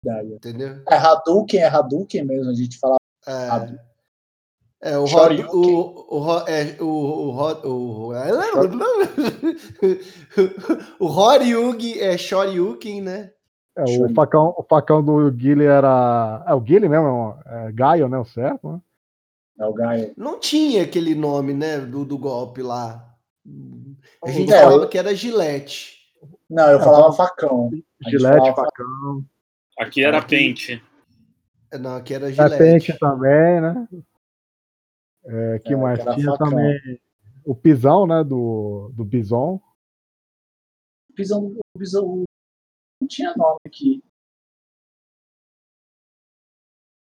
[0.04, 0.34] Verdade.
[0.34, 0.84] Entendeu?
[0.90, 2.98] É Hadouken, é Hadouken mesmo, a gente fala.
[3.26, 3.80] Hadouken.
[4.84, 5.56] É, é o Rod, Shoryuken.
[5.56, 8.12] o, o, é, o, o, Rod- o,
[11.00, 13.32] o Horyugi é Shoryuken, né?
[13.78, 16.44] É, o, facão, o facão do Guile era.
[16.48, 18.18] É o Guile mesmo, é Gaio, né?
[18.18, 18.82] O certo, né?
[19.60, 20.14] É o Gaio.
[20.18, 23.11] Não tinha aquele nome, né, do, do golpe lá.
[24.24, 26.00] A gente É, falava eu- que era Gillette.
[26.50, 27.68] Não, eu É, falava facão.
[27.68, 27.76] A
[28.10, 29.26] gente Gilete, falava facão.
[29.80, 30.84] Aqui era Aqui- pente.
[31.80, 33.00] Não, aqui era Repente Gillette.
[33.00, 33.88] também, né?
[35.24, 36.00] É, que É, mais?
[36.00, 36.50] Tinha facão.
[36.50, 37.02] também
[37.46, 38.24] o pisão, né?
[38.24, 39.60] Do, do Bison.
[41.16, 42.24] Pisão, pisão,
[43.02, 44.04] não tinha nome aqui.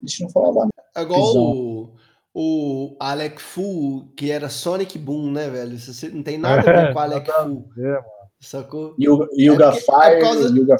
[0.03, 0.89] A gente não falava nada.
[0.97, 1.43] É igual Pisão.
[1.43, 1.97] o,
[2.41, 5.75] o Alec Fu, que era Sonic Boom, né, velho?
[5.75, 7.65] Isso não tem nada a ver com o Alec Fu.
[7.81, 8.01] É,
[8.41, 8.95] Sacou?
[9.01, 10.77] Yuga, Yuga porque- é Fire, causa- Yuga.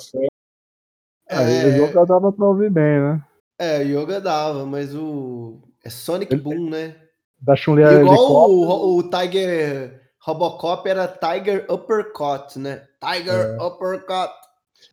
[1.31, 1.67] Aí É.
[1.67, 3.25] o jogo dava pra ouvir bem, né?
[3.59, 5.59] É, Yoga dava, mas o.
[5.85, 6.95] É Sonic Ele- Boom, né?
[7.41, 12.83] Da Chun-Li era Igual o, o Tiger Robocop era Tiger Uppercut, né?
[13.01, 14.33] Tiger Uppercut.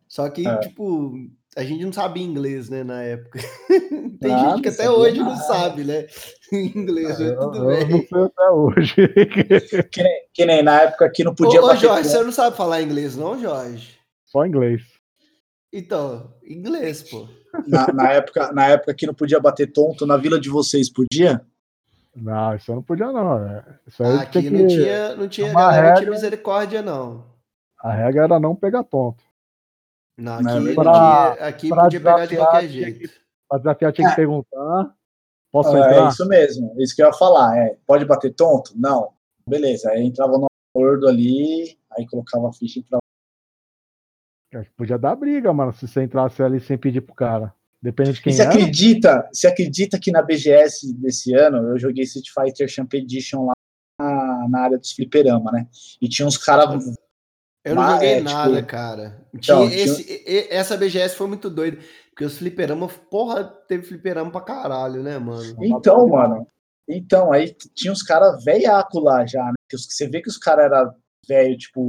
[0.08, 0.58] Só que, É.
[0.60, 1.14] tipo,
[1.56, 3.40] a gente não sabia inglês, né, na época.
[4.20, 5.42] Tem Ah, gente que não até hoje não nada.
[5.44, 6.08] sabe, né?
[6.52, 7.90] Inglês, Eu, tudo eu bem.
[7.90, 8.96] não sei até hoje.
[9.92, 12.12] Que nem, que nem na época que não podia Ô, ô bater Jorge, ponto.
[12.18, 13.98] você não sabe falar inglês, não, Jorge?
[14.26, 14.82] Só inglês.
[15.74, 17.28] Então, inglês, pô.
[17.68, 21.42] na, na época, na época que não podia bater tonto, na vila de vocês podia?
[22.16, 23.38] Não, isso eu não podia, não.
[23.46, 23.64] é.
[23.88, 27.26] Isso aí Aqui tem não tinha, não tinha galera, não tinha regra- misericórdia, não.
[27.82, 29.22] A regra era não pegar ponto.
[30.18, 33.10] Não, Não, aqui, pra- aqui, aqui pra podia pegar de qualquer jeito.
[33.50, 34.96] Pra desafiar tinha que perguntar.
[35.52, 36.10] Posso É, entrar?
[36.10, 37.58] isso mesmo, isso que eu ia falar.
[37.58, 38.72] É, pode bater tonto?
[38.76, 39.14] Não.
[39.48, 43.02] Beleza, aí entrava no acordo ali, aí colocava a ficha e entrava.
[44.78, 47.54] Podia dar briga, mano, se você entrasse ali sem pedir pro cara.
[47.82, 48.52] Depende de E quem você era.
[48.52, 53.54] acredita, você acredita que na BGS desse ano eu joguei Street Fighter Champ Edition lá
[54.00, 55.68] na, na área dos fliperama, né?
[56.02, 56.86] E tinha uns caras.
[57.66, 59.28] Eu não joguei é, nada, tipo, cara.
[59.34, 61.80] então, Tinha esse, e- essa BGS foi muito doida.
[62.10, 65.58] Porque os fliperama, porra, teve fliperama pra caralho, né, mano?
[65.60, 66.48] Então, mano.
[66.88, 69.56] Então, aí tinha uns caras velhaco lá já, né?
[69.68, 70.94] Que você vê que os caras eram
[71.28, 71.88] velho, tipo,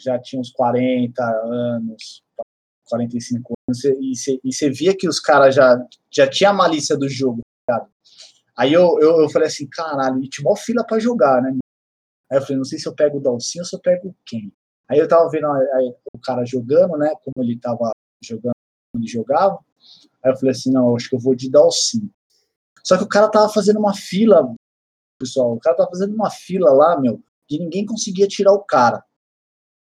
[0.00, 2.22] já tinha uns 40 anos,
[2.86, 5.78] 45 anos, e você, e você via que os caras já,
[6.10, 7.90] já tinha a malícia do jogo, tá ligado?
[8.56, 11.56] Aí eu, eu, eu falei assim, caralho, e tinha mó fila pra jogar, né?
[12.30, 14.52] Aí eu falei, não sei se eu pego o Dalcinho ou se eu pego quem.
[14.88, 17.12] Aí eu tava vendo aí, o cara jogando, né?
[17.24, 17.90] Como ele tava
[18.22, 18.52] jogando,
[18.94, 19.58] ele jogava.
[20.22, 22.10] Aí eu falei assim, não, acho que eu vou de Dalcinho.
[22.82, 24.54] Só que o cara tava fazendo uma fila,
[25.18, 29.02] pessoal, o cara tava fazendo uma fila lá, meu, que ninguém conseguia tirar o cara.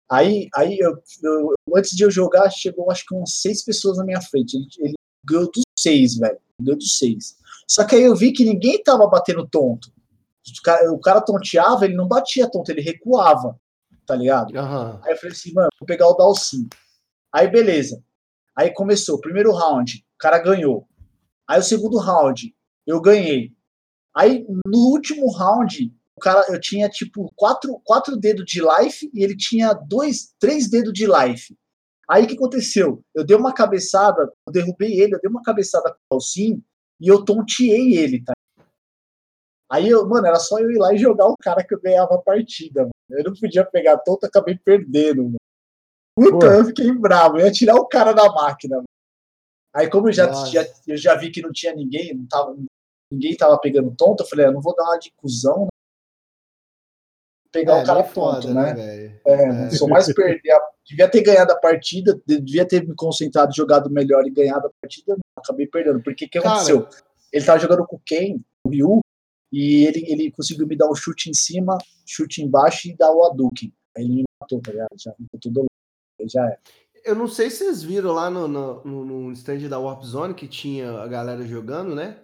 [0.10, 4.06] Aí, aí eu, eu- antes de eu jogar, chegou acho que umas seis pessoas na
[4.06, 4.56] minha frente.
[4.56, 4.94] Ele, ele
[5.26, 6.40] ganhou dos seis, velho.
[6.62, 7.38] Ganhou dos seis.
[7.70, 9.92] Só que aí eu vi que ninguém tava batendo tonto.
[10.48, 13.60] O cara, o cara tonteava, ele não batia tonto, ele recuava,
[14.08, 14.58] tá ligado?
[14.58, 15.00] Aham.
[15.04, 16.68] Aí eu falei assim, mano, vou pegar o Dalcin.
[17.32, 18.02] Aí beleza.
[18.56, 20.88] Aí começou, primeiro round, o cara ganhou.
[21.48, 22.56] Aí o segundo round,
[22.88, 23.52] eu ganhei.
[24.16, 29.24] Aí no último round, o cara, eu tinha tipo quatro, quatro dedos de life e
[29.24, 31.56] ele tinha dois, três dedos de life.
[32.10, 33.04] Aí o que aconteceu?
[33.14, 36.64] Eu dei uma cabeçada, eu derrubei ele, eu dei uma cabeçada com o Dalcin
[37.00, 38.34] e eu tonteei ele, tá?
[39.70, 42.16] Aí, eu, mano, era só eu ir lá e jogar o cara que eu ganhava
[42.16, 42.92] a partida, mano.
[43.10, 45.36] Eu não podia pegar tonto, acabei perdendo, mano.
[46.16, 46.54] Puta, Pô.
[46.54, 47.38] eu fiquei bravo.
[47.40, 48.78] Eu ia tirar o cara da máquina.
[48.78, 48.88] mano.
[49.74, 50.52] Aí, como eu já, Nossa.
[50.52, 52.58] já- eu já vi que não tinha ninguém, não tava,
[53.12, 55.68] ninguém tava pegando tonto, eu falei, ah, não vou dar uma de cuzão, né?
[57.52, 58.74] Pegar É, o cara tonto, foda, né?
[58.74, 59.22] velho?
[59.26, 59.70] É, É.
[59.72, 60.52] sou mais perder.
[60.52, 64.72] a- Devia ter ganhado a partida, devia ter me concentrado, jogado melhor e ganhado a
[64.82, 66.02] partida, acabei perdendo.
[66.02, 66.88] Porque o que Cara, aconteceu?
[67.32, 69.00] Ele tava jogando com o Ken, o Ryu,
[69.52, 73.24] e ele, ele conseguiu me dar um chute em cima, chute embaixo e dar o
[73.26, 73.74] Hadouken.
[73.98, 74.90] Aí ele me matou, tá ligado?
[74.98, 75.72] Já ficou tudo louco.
[76.30, 76.58] Já é.
[77.06, 80.34] Eu não sei se vocês viram lá no, no, no- no stand da Warp Zone
[80.34, 82.20] que tinha a galera jogando, né?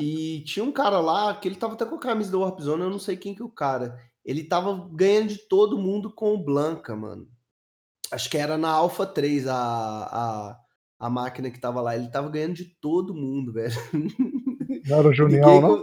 [0.00, 2.82] E tinha um cara lá que ele tava até com a camisa da Warp Zone,
[2.82, 3.96] eu não sei quem que é o cara.
[4.24, 7.28] Ele tava ganhando de todo mundo com o Blanca, mano.
[8.10, 10.58] Acho que era na Alpha 3 a, a,
[10.98, 11.94] a máquina que tava lá.
[11.94, 13.72] Ele tava ganhando de todo mundo, velho.
[14.86, 15.82] Não era o Junião, Ninguém não?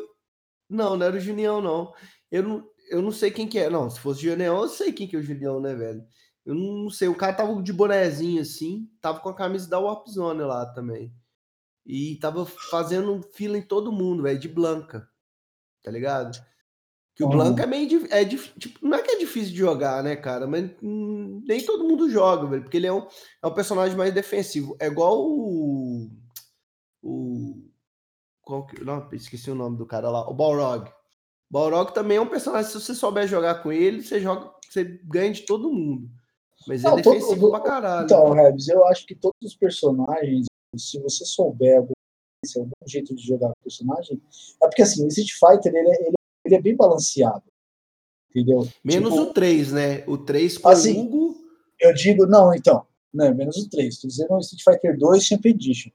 [0.69, 1.93] Não, não era o Junião, não.
[2.31, 3.69] Eu não, eu não sei quem que é.
[3.69, 6.03] Não, se fosse o Junião, eu sei quem que é o Junião, né, velho?
[6.45, 7.07] Eu não sei.
[7.07, 11.13] O cara tava de bonezinho assim, tava com a camisa da Warp Zone lá também.
[11.85, 15.07] E tava fazendo fila em todo mundo, velho, de Blanca.
[15.83, 16.37] Tá ligado?
[17.15, 17.33] Que o Uhum.
[17.33, 17.87] Blanca é meio.
[17.87, 20.47] dif- É, dif- tipo, não é que é difícil de jogar, né, cara?
[20.47, 22.63] Mas hum, nem todo mundo joga, velho.
[22.63, 23.07] Porque ele é um,
[23.43, 24.75] é um personagem mais defensivo.
[24.79, 26.09] É igual o.
[27.01, 27.69] O.
[28.45, 30.29] Qual que, não, esqueci o nome do cara lá.
[30.29, 30.89] O Balrog.
[31.51, 35.31] Balrog também é um personagem, se você souber jogar com ele, você joga, você ganha
[35.33, 36.07] de todo mundo.
[36.67, 38.05] Mas é Não, todo- defensivo pra caralho.
[38.05, 40.45] Então, Rebs, eu acho que todos os personagens,
[40.77, 41.93] se você souber algum,
[42.85, 44.21] jeito de jogar o personagem,
[44.61, 46.15] é porque assim, o Street Fighter ele é, ele,
[46.45, 47.43] ele é bem balanceado.
[48.29, 48.67] Entendeu?
[48.83, 50.03] Menos Tipo, o 3, né?
[50.07, 51.35] O 3 com Assim, o Hugo.
[51.79, 55.45] Eu digo, não, então, né, menos o 3, tô dizendo o Street Fighter 2 Champ
[55.45, 55.89] Edition.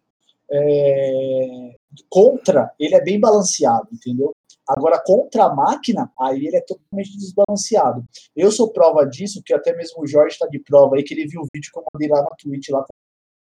[0.52, 1.74] É,
[2.08, 4.32] contra, ele é bem balanceado, entendeu?
[4.68, 8.04] Agora, contra a máquina, aí ele é totalmente desbalanceado.
[8.36, 11.26] Eu sou prova disso, que até mesmo o Jorge está de prova aí, que ele
[11.26, 12.84] viu o vídeo que eu mandei lá na Twitch, lá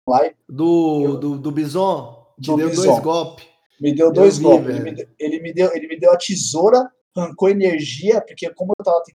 [0.08, 0.36] live.
[0.50, 2.84] Do, do, do Bison, que Do deu Bison.
[2.84, 3.48] dois golpes.
[3.80, 4.68] Me deu dois vi, golpes.
[4.68, 4.84] Ele velho.
[4.84, 8.84] me, deu, ele, me deu, ele me deu a tesoura, arrancou energia, porque como eu
[8.84, 9.16] tava tendo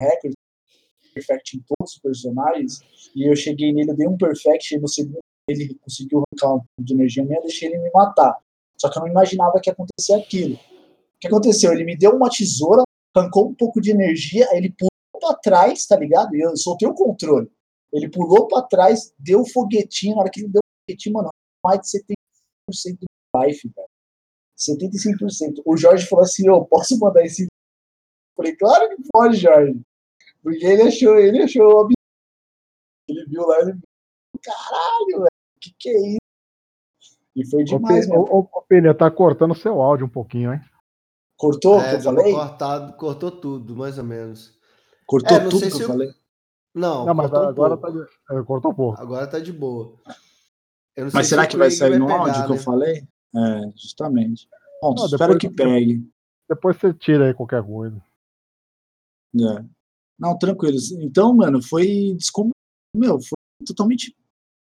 [0.00, 0.34] recorde
[1.14, 2.80] perfect em todos os personagens,
[3.14, 6.84] e eu cheguei nele, eu dei um perfect, no segundo ele conseguiu arrancar um pouco
[6.84, 8.38] de energia minha, eu deixei ele me matar.
[8.78, 10.54] Só que eu não imaginava que ia acontecer aquilo.
[10.54, 11.72] O que aconteceu?
[11.72, 12.82] Ele me deu uma tesoura,
[13.14, 14.90] arrancou um pouco de energia, aí ele pulou
[15.20, 16.34] pra trás, tá ligado?
[16.34, 17.50] E eu soltei o controle.
[17.92, 21.28] Ele pulou pra trás, deu o foguetinho, na hora que ele deu o foguetinho, mano,
[21.64, 23.88] mais de 70% do life, velho.
[24.58, 25.62] 75%.
[25.64, 27.42] O Jorge falou assim, ô, posso mandar esse...
[27.42, 27.48] Eu
[28.36, 29.80] falei, claro que pode, Jorge.
[30.42, 31.88] Porque ele achou, ele achou.
[33.08, 33.78] Ele viu lá, ele
[34.44, 35.28] caralho, velho,
[35.64, 36.18] que que é isso?
[37.36, 38.22] E foi demais, mano.
[38.30, 40.60] ô, ô, Peninha, tá cortando seu áudio um pouquinho, hein?
[41.36, 42.32] Cortou o que É, eu falei?
[42.32, 44.56] cortado, cortou tudo, mais ou menos.
[45.06, 46.08] Cortou É, não tudo sei que eu falei?
[46.74, 47.98] Não, Não, mas cortou um agora pouco.
[47.98, 48.40] tá de...
[48.40, 49.00] é, Cortou pouco.
[49.00, 49.96] Agora tá de boa.
[50.96, 52.62] Eu não Mas sei será se que vai sair no pegar, áudio que eu né?
[52.62, 53.08] falei?
[53.36, 54.48] É, justamente.
[54.80, 56.08] Bom, Não, espero depois- que pegue.
[56.48, 58.00] Depois você tira aí qualquer coisa.
[59.36, 59.64] É.
[60.18, 60.76] Não, tranquilo.
[61.00, 62.50] Então, mano, foi descom...
[62.94, 63.34] Meu, foi
[63.66, 64.14] totalmente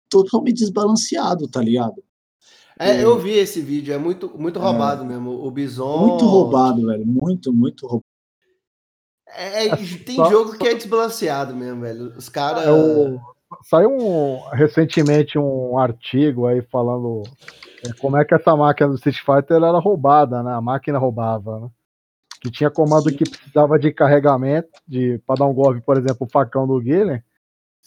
[0.09, 2.03] totalmente desbalanceado, tá ligado?
[2.79, 5.31] É, eu vi esse vídeo, é muito, muito roubado mesmo.
[5.31, 5.97] O Bison.
[6.09, 7.05] Muito roubado, velho.
[7.07, 8.03] Muito, muito roubado.
[9.29, 12.13] É, é- tem Só- jogo que é desbalanceado mesmo, velho.
[12.15, 12.65] Os caras.
[12.65, 13.19] É o-
[13.63, 17.23] Saiu um- recentemente um artigo aí falando
[17.85, 20.51] é, como é que essa máquina do Street Fighter era roubada, né?
[20.53, 21.69] A máquina roubava, né?
[22.41, 23.15] Que tinha comando Sim.
[23.15, 27.23] que precisava de carregamento, de para dar um golpe, por exemplo, o facão do Guilherme.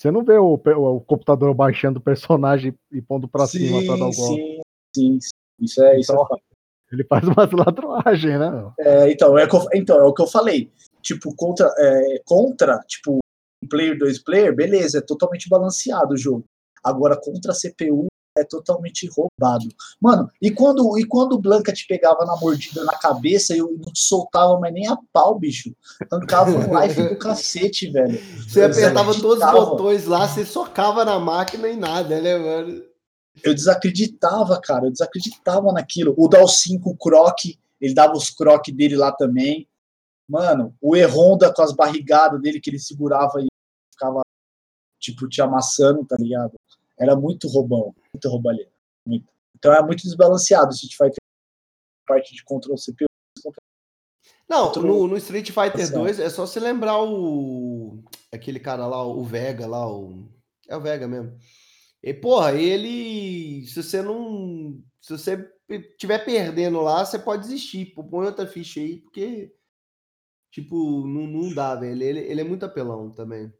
[0.00, 4.06] Você não vê o, o computador baixando o personagem e pondo pra cima pra dar
[4.06, 4.40] o golpe.
[4.40, 4.60] sim,
[4.96, 5.28] sim, sim.
[5.60, 6.26] Isso é, isso é Então.
[6.90, 8.72] Ele faz umas ladroagens, né?
[8.80, 10.72] É, então, é, o que eu- então, é o que eu falei.
[11.02, 13.18] Tipo, contra, é, contra tipo,
[13.62, 16.44] um player, dois player, beleza, é totalmente balanceado o jogo.
[16.82, 18.06] Agora, contra a CPU,
[18.36, 19.68] é totalmente roubado.
[20.00, 23.92] Mano, e quando, e quando o Blanca te pegava na mordida na cabeça eu não
[23.92, 25.74] te soltava mais nem a pau, bicho?
[26.10, 28.20] Arrancava um life do cacete, velho.
[28.48, 32.82] Você Eu apertava todos os botões lá, você socava na máquina e nada, né, mano?
[33.42, 36.14] Eu desacreditava, cara, eu desacreditava naquilo.
[36.16, 37.38] O Dal 5, o Croc,
[37.80, 39.68] ele dava os Croc dele lá também.
[40.28, 43.46] Mano, o E-Honda com as barrigadas dele que ele segurava e
[43.92, 44.20] ficava,
[44.98, 46.54] tipo, te amassando, tá ligado?
[46.98, 48.70] Era muito roubão, muito roubalheiro.
[49.06, 49.32] Muito.
[49.56, 50.72] Então é muito desbalanceado.
[50.72, 51.20] Se a gente vai ter
[52.06, 53.06] parte de control CPU.
[54.48, 56.00] Não, no, no Street Fighter certo.
[56.00, 58.02] 2 é só você lembrar o.
[58.32, 60.28] aquele cara lá, o Vega lá, o.
[60.68, 61.38] É o Vega mesmo.
[62.02, 63.64] E, porra, ele.
[63.66, 64.82] Se você não.
[65.00, 65.52] Se você
[65.96, 67.94] tiver perdendo lá, você pode desistir.
[67.94, 69.54] Põe outra ficha aí, porque.
[70.50, 72.02] Tipo, não, não dá, velho.
[72.02, 73.52] Ele, ele é muito apelão também.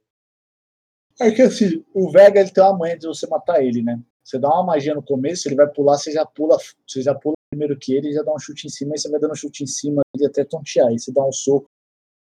[1.20, 4.02] É que assim, o Vega ele tem uma manha de você matar ele, né?
[4.24, 6.56] Você dá uma magia no começo, ele vai pular, você já pula,
[6.86, 9.18] você já pula primeiro que ele, já dá um chute em cima, aí você vai
[9.18, 10.88] dando um chute em cima ele até tontear.
[10.88, 11.66] Aí você dá um soco,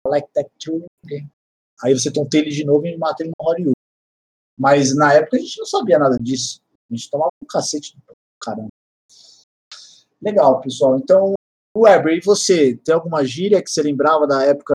[0.07, 0.85] like that too.
[1.83, 3.71] Aí você tonteia ele de novo e mata ele no Horyu.
[4.57, 6.61] Mas na época a gente não sabia nada disso.
[6.89, 8.69] A gente tomava um cacete do caramba.
[10.21, 10.97] Legal, pessoal.
[10.97, 11.33] Então,
[11.75, 12.77] Weber, e você?
[12.77, 14.73] Tem alguma gíria que você lembrava da época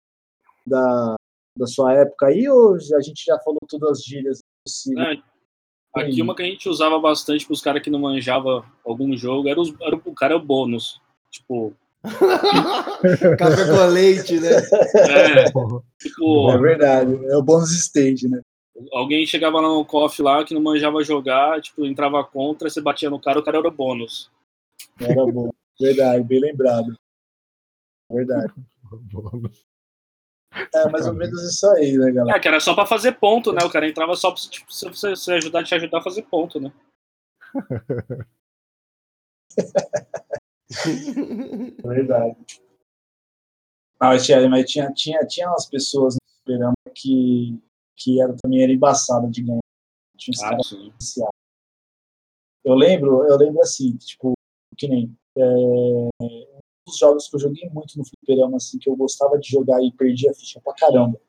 [0.65, 1.17] da,
[1.59, 5.19] da sua época aí, ou a gente já falou todas as gírias possíveis?
[5.95, 6.23] Aqui Sim.
[6.23, 9.75] uma que a gente usava bastante pros caras que não manjavam algum jogo era, os,
[9.81, 11.01] era o, cara é o bônus.
[11.31, 11.75] Tipo,
[13.39, 14.51] Café com leite, né?
[14.95, 15.45] é,
[16.01, 18.41] tipo, É verdade, é o bônus stage, né?
[18.93, 23.11] alguém chegava lá no KOF lá que não manjava jogar, tipo, entrava contra, você batia
[23.11, 24.31] no cara, o cara era o bônus.
[24.99, 25.51] Era bom.
[25.81, 26.97] Verdade, bem lembrado.
[28.11, 28.53] Verdade.
[30.75, 32.37] É mais ou menos isso aí, né, galera?
[32.37, 33.65] É, que era só pra fazer ponto, né?
[33.65, 36.61] O cara entrava só pra tipo, se você se ajudar, te ajudar a fazer ponto,
[36.61, 36.73] né?
[41.85, 42.37] Verdade.
[44.01, 47.59] Ah, mas tinha, mas tinha, tinha, tinha umas pessoas no programa que,
[47.97, 49.61] que era, também era embaçado de ganhar.
[50.17, 50.75] Tinha uns Ah, caras.
[52.65, 54.33] Eu lembro, eu lembro assim, tipo,
[54.77, 55.43] que nem é,
[56.87, 59.93] dos jogos que eu joguei muito no fliperama, assim, que eu gostava de jogar e
[59.93, 61.21] perdia a ficha pra caramba.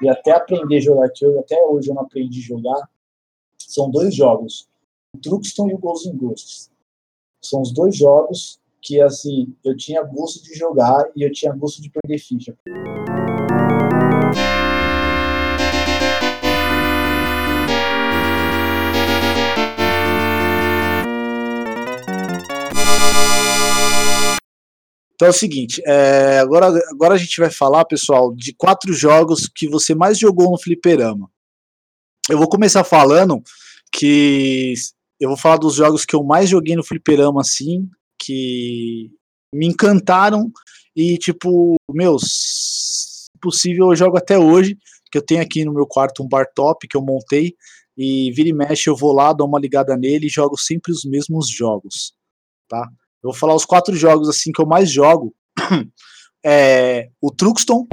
[0.00, 2.88] E até aprender a jogar, que eu, até hoje eu não aprendi a jogar,
[3.56, 4.68] são dois jogos.
[5.14, 6.70] O Truxton e o Ghosts and Ghosts.
[7.42, 11.82] São os dois jogos que, assim, eu tinha gosto de jogar e eu tinha gosto
[11.82, 12.56] de perder ficha.
[25.18, 29.48] Então é o seguinte, é, agora, agora a gente vai falar, pessoal, de quatro jogos
[29.52, 31.28] que você mais jogou no fliperama.
[32.30, 33.42] Eu vou começar falando
[33.92, 34.74] que
[35.18, 39.10] eu vou falar dos jogos que eu mais joguei no fliperama, assim, que
[39.52, 40.52] me encantaram
[40.94, 42.22] e, tipo, meus,
[43.24, 44.78] se possível, eu jogo até hoje,
[45.10, 47.56] que eu tenho aqui no meu quarto um bar top que eu montei,
[47.96, 51.04] e vira e mexe eu vou lá, dou uma ligada nele e jogo sempre os
[51.04, 52.14] mesmos jogos,
[52.68, 52.88] tá?
[53.28, 55.34] Eu vou falar os quatro jogos, assim, que eu mais jogo,
[56.42, 57.86] é o Truxton,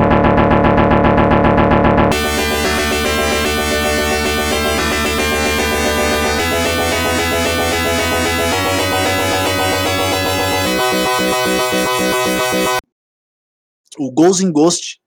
[14.00, 15.02] o Ghost in Ghost.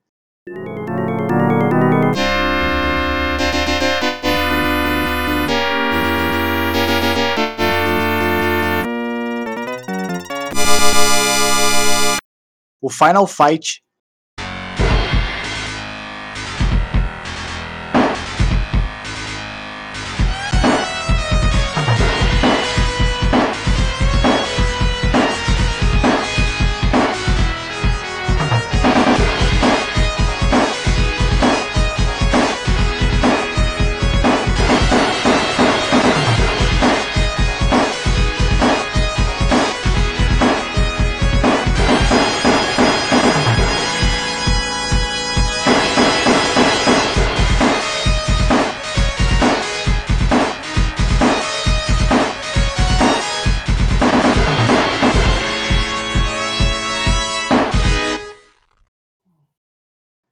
[12.81, 13.83] O Final Fight.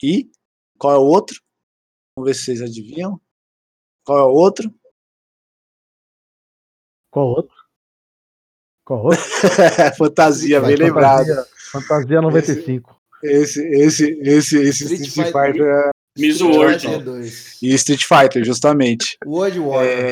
[0.07, 0.31] E
[0.79, 1.43] qual é o outro?
[2.17, 3.21] Vamos ver se vocês adivinham.
[4.05, 4.73] Qual é o outro?
[7.11, 7.57] Qual outro?
[8.85, 9.25] Qual outro?
[9.99, 11.27] Fantasia, bem lembrado.
[11.73, 12.97] Fantasia 95.
[13.25, 15.53] Esse, esse, esse, esse Street Street Fighter.
[15.53, 16.81] Fighter é- Miss Street World.
[16.81, 17.63] Fighter 2.
[17.63, 19.19] e Street Fighter, justamente.
[19.27, 19.85] World War.
[19.85, 20.11] É,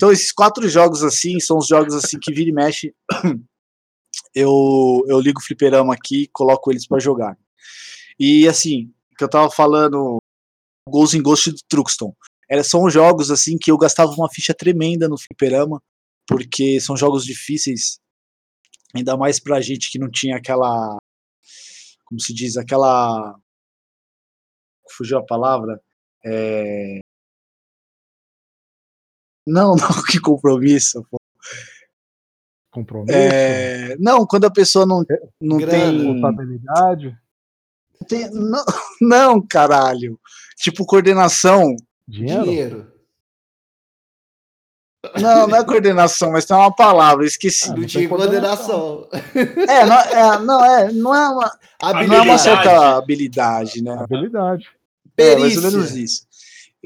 [0.00, 2.94] então esses quatro jogos assim são os jogos assim que vira e mexe
[4.34, 7.36] eu, eu ligo o fliperama aqui coloco eles pra jogar.
[8.18, 10.16] E assim, que eu tava falando
[10.88, 12.14] Ghost in Ghost do Truxton.
[12.64, 15.82] São jogos assim que eu gastava uma ficha tremenda no fliperama,
[16.26, 18.00] porque são jogos difíceis,
[18.94, 20.96] ainda mais pra gente que não tinha aquela
[22.06, 23.38] como se diz, aquela
[24.96, 25.78] fugiu a palavra,
[26.24, 27.00] é,
[29.46, 31.04] não, não, que compromisso.
[31.10, 31.18] pô.
[32.72, 35.04] Compromisso, É, não, quando a pessoa não,
[35.40, 35.72] não Grana.
[35.72, 37.18] tem, responsabilidade,
[38.00, 38.64] não tem- não,
[39.00, 40.18] não, caralho.
[40.56, 41.74] Tipo, coordenação.
[42.06, 42.44] dinheiro.
[42.44, 42.92] Dinheiro.
[45.18, 47.64] Não, não é coordenação, mas tem uma palavra, esqueci.
[47.70, 49.08] Ah, Não não tinha tem coordenação.
[49.10, 49.64] coordenação.
[49.66, 52.42] É, não é, não é, não é uma, não é uma Habilidade.
[52.42, 53.92] certa habilidade, né?
[53.98, 54.68] Habilidade.
[55.16, 55.70] É, mais ou Perícia.
[55.70, 56.26] menos isso.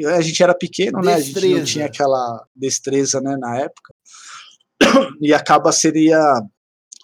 [0.06, 1.14] A gente era pequeno, né?
[1.14, 1.66] A gente não Destreza.
[1.66, 3.94] tinha aquela destreza, né, na época.
[5.20, 6.20] E acaba seria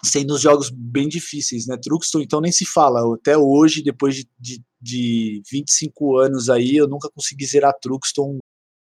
[0.03, 1.77] sendo os jogos bem difíceis, né?
[1.77, 3.01] Truxton, então nem se fala.
[3.15, 8.39] Até hoje, depois de, de, de 25 anos aí, eu nunca consegui zerar Truxton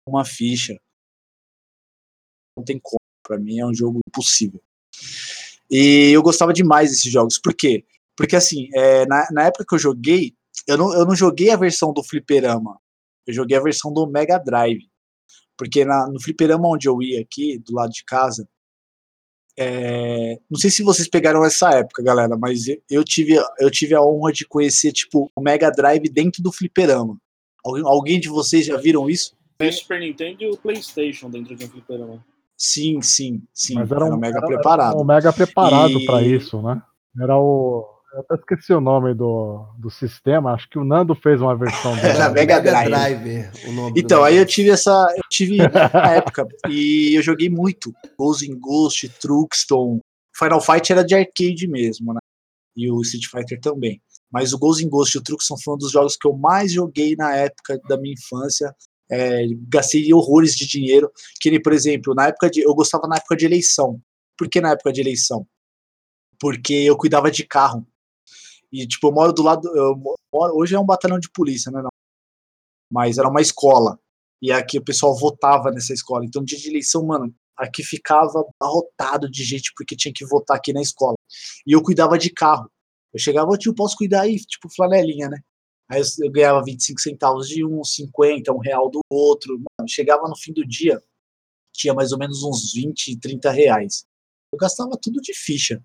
[0.07, 0.79] uma ficha.
[2.57, 2.99] Não tem como.
[3.27, 4.61] Pra mim é um jogo impossível.
[5.71, 7.39] E eu gostava demais desses jogos.
[7.39, 7.85] Por quê?
[8.17, 10.35] Porque assim, é, na, na época que eu joguei,
[10.67, 12.79] eu não, eu não joguei a versão do Fliperama.
[13.29, 14.81] Eu joguei a versão do Mega Drive.
[15.57, 18.49] Porque na, no Fliperama onde eu ia aqui, do lado de casa,
[19.59, 23.95] é, não sei se vocês pegaram essa época, galera, mas eu, eu tive, eu tive
[23.95, 27.19] a honra de conhecer, tipo, o Mega Drive dentro do Fliperama.
[27.65, 29.37] Alguém, alguém de vocês já viram isso?
[29.59, 32.25] Tem o Super Nintendo e o PlayStation dentro de um fliperama.
[32.57, 33.75] Sim, sim, sim.
[33.75, 34.93] Mas era, era um, mega era- preparado.
[34.95, 36.81] Era um mega preparado E- pra isso, né?
[37.21, 37.85] Era o.
[38.13, 41.95] Eu até esqueci o nome do, do sistema, acho que o Nando fez uma versão
[41.95, 42.09] dele.
[42.09, 42.89] Era Mega Drive.
[42.89, 44.91] Driver, o nome do Então, aí eu tive essa.
[45.15, 45.59] Eu tive
[45.93, 46.47] na época.
[46.69, 47.93] E eu joguei muito.
[48.19, 50.01] Ghost in Ghost, Truxton.
[50.35, 52.21] Final Fight era de arcade mesmo, né?
[52.75, 54.01] E o Street Fighter também.
[54.33, 56.73] Mas o Ghost in Ghost e o Truxton foi um dos jogos que eu mais
[56.73, 58.75] joguei na época da minha infância.
[59.11, 61.11] É, gastei horrores de dinheiro.
[61.41, 62.63] Que nem, por exemplo, na época de.
[62.63, 64.01] Eu gostava na época de eleição.
[64.39, 65.47] Por que na época de eleição?
[66.41, 67.87] Porque eu cuidava de carro.
[68.73, 69.63] E, tipo, eu moro do lado.
[70.33, 71.81] Moro, hoje é um batalhão de polícia, né?
[71.83, 71.89] Não.
[72.91, 73.99] Mas era uma escola.
[74.41, 76.25] E aqui o pessoal votava nessa escola.
[76.25, 80.73] Então, dia de eleição, mano, aqui ficava arrotado de gente porque tinha que votar aqui
[80.73, 81.17] na escola.
[81.67, 82.71] E eu cuidava de carro.
[83.13, 84.37] Eu chegava, tio, posso cuidar aí?
[84.39, 85.39] Tipo, flanelinha, né?
[85.91, 89.55] Aí eu ganhava 25 centavos de um, 50, um real do outro.
[89.55, 91.03] Mano, chegava no fim do dia,
[91.73, 94.07] tinha mais ou menos uns 20, 30 reais.
[94.53, 95.83] Eu gastava tudo de ficha.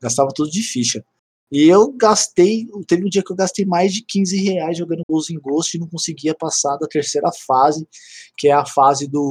[0.00, 1.04] Gastava tudo de ficha.
[1.52, 5.30] E eu gastei, teve um dia que eu gastei mais de 15 reais jogando Ghost
[5.34, 7.86] em Ghost e não conseguia passar da terceira fase,
[8.38, 9.30] que é a fase do.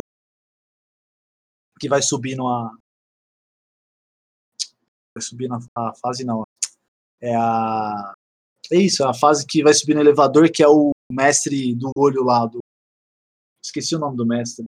[1.79, 2.77] que vai subindo a.
[5.15, 6.43] Vai subindo a, fase, não.
[7.19, 8.13] É a.
[8.71, 12.23] É isso, a fase que vai subir no elevador, que é o mestre do olho
[12.23, 12.45] lá.
[12.45, 12.59] Do...
[13.65, 14.63] Esqueci o nome do mestre.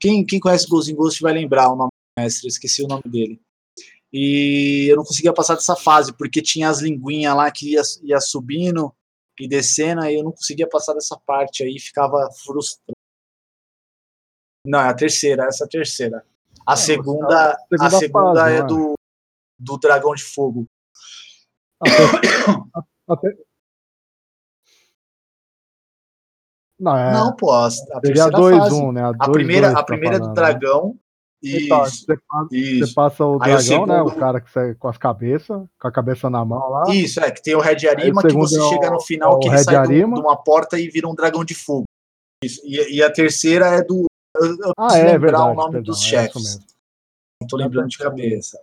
[0.00, 3.04] Quem, quem conhece Ghost in Ghost vai lembrar o nome do mestre, esqueci o nome
[3.06, 3.40] dele.
[4.12, 8.20] E eu não conseguia passar dessa fase, porque tinha as linguinhas lá que ia, ia
[8.20, 8.92] subindo
[9.38, 12.92] e descendo, aí eu não conseguia passar dessa parte aí, ficava frustrado.
[14.66, 16.26] Não, é a terceira, essa é a terceira.
[16.66, 17.56] A É, segunda, a a
[17.90, 18.68] segunda segunda fase, é não é?
[18.68, 18.94] do,
[19.58, 20.66] do Dragão de Fogo.
[23.08, 23.36] Até- até-
[26.78, 27.12] Não, é.
[27.12, 28.92] Não, pô, a, a seria a terceira 2-1, fase.
[28.92, 29.02] né?
[29.02, 30.34] A 2-2 primeira, tá a primeira é do né?
[30.34, 30.98] dragão.
[31.42, 34.02] Isso, você, passa, você passa o Aí o dragão, né?
[34.02, 36.84] O segundo- cara que sai com as cabeças, com a cabeça na mão lá.
[36.94, 39.00] Isso, é, que tem o Red Arima, que segundo você é o- chega no é
[39.00, 40.14] final, o que ele Red sai de, Arima.
[40.16, 41.84] de uma porta e vira um dragão de fogo.
[42.44, 42.60] Isso.
[42.64, 44.04] E, e a terceira é do.
[44.36, 45.50] Eu, eu Ah, é lembrar verdade.
[45.50, 46.58] o nome perdão, dos é chefes.
[47.40, 48.60] Não tô lembrando de cabeça.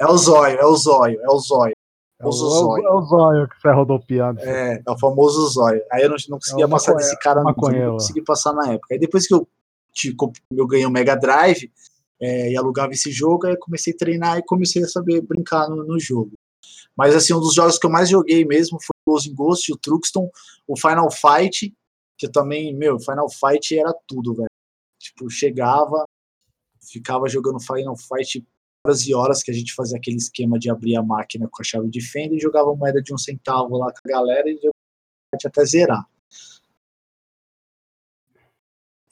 [0.00, 1.72] É o zóio, é o zóio, é o zóio.
[2.20, 2.84] É o, é zóio.
[2.86, 4.40] é o zóio que sai rodopiando.
[4.40, 5.82] É, é o famoso zóio.
[5.90, 8.94] Aí eu não, não conseguia É passar desse cara, não, não consegui passar na época.
[8.94, 9.46] Aí depois que eu,
[9.92, 11.70] tipo, eu ganhei o Mega Drive
[12.22, 15.84] é, e alugava esse jogo, aí comecei a treinar e comecei a saber brincar no,
[15.84, 16.32] no jogo.
[16.96, 19.76] Mas assim, um dos jogos que eu mais joguei mesmo foi o in Ghost, o
[19.76, 20.30] Truxton,
[20.68, 21.74] o Final Fight,
[22.16, 24.48] que também, meu, Final Fight era tudo, velho.
[25.00, 26.04] Tipo, chegava,
[26.80, 28.46] ficava jogando Final Fight
[28.86, 31.64] horas e horas, que a gente fazia aquele esquema de abrir a máquina com a
[31.64, 34.60] chave de fenda e jogava moeda de um centavo lá com a galera e
[35.44, 36.04] até zerar.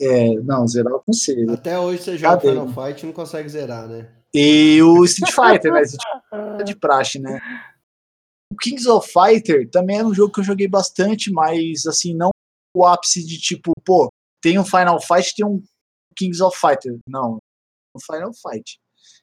[0.01, 1.46] É, não, zerar com C.
[1.51, 2.48] Até hoje você joga Cadê?
[2.48, 4.09] Final Fight e não consegue zerar, né?
[4.32, 5.82] E o Street Fighter, né?
[5.82, 7.40] Street Fighter é de praxe, né?
[8.53, 12.30] O Kings of Fighter também era um jogo que eu joguei bastante, mas assim, não
[12.74, 14.09] o ápice de tipo, pô,
[14.40, 15.62] tem um Final Fight, tem um
[16.16, 16.98] Kings of Fighter.
[17.07, 17.38] Não,
[17.94, 18.78] um Final Fight.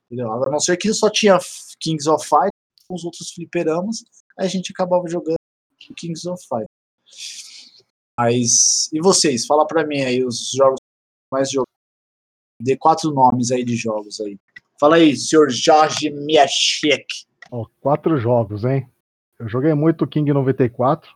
[0.06, 0.32] Entendeu?
[0.32, 1.38] A não ser que só tinha
[1.80, 2.52] Kings of Fighter
[2.90, 3.98] os outros fliperamas,
[4.38, 5.36] aí a gente acabava jogando
[5.98, 6.68] Kings of Fighter.
[8.20, 9.46] Mas, e vocês?
[9.46, 10.80] Fala pra mim aí os jogos
[11.32, 11.68] mais jogaram.
[12.62, 14.38] Dê quatro nomes aí de jogos aí.
[14.80, 17.06] Fala aí, senhor Jorge Miachek.
[17.52, 18.90] Ó, quatro jogos, hein?
[19.40, 21.16] Eu joguei muito King 94.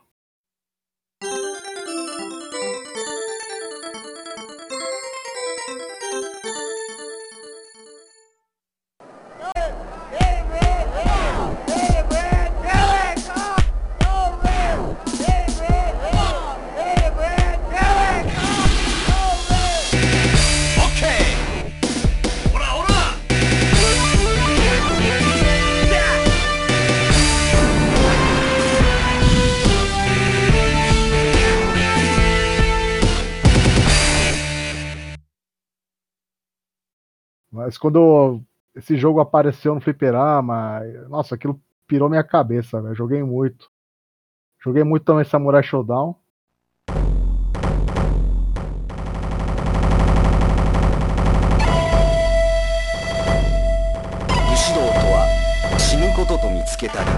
[37.71, 38.41] Mas quando
[38.75, 42.93] esse jogo apareceu no fliperama, nossa, aquilo pirou minha cabeça, velho.
[42.93, 43.69] Joguei muito.
[44.63, 46.15] Joguei muito também Samurai Showdown.
[54.49, 55.27] 武士道とは
[55.79, 57.09] 死ぬことと見つけたり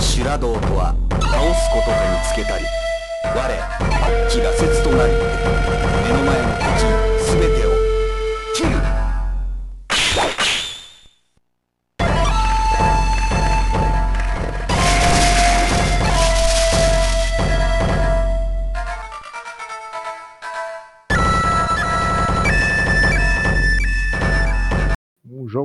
[0.00, 2.64] 修羅道とは倒すことと見つけたり
[3.24, 3.36] 我
[4.30, 7.61] 気が節となり目の前の敵すべて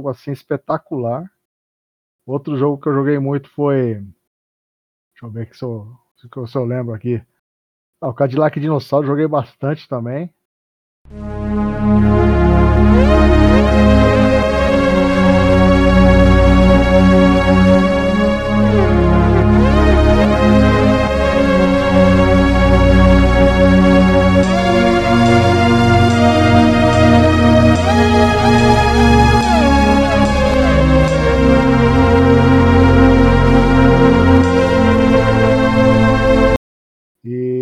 [0.09, 1.31] jogo assim espetacular.
[2.27, 3.95] Outro jogo que eu joguei muito foi.
[5.13, 7.23] Deixa eu ver eu, se eu, se eu lembro aqui.
[8.01, 10.33] Ah, o Cadillac Dinossauro joguei bastante também.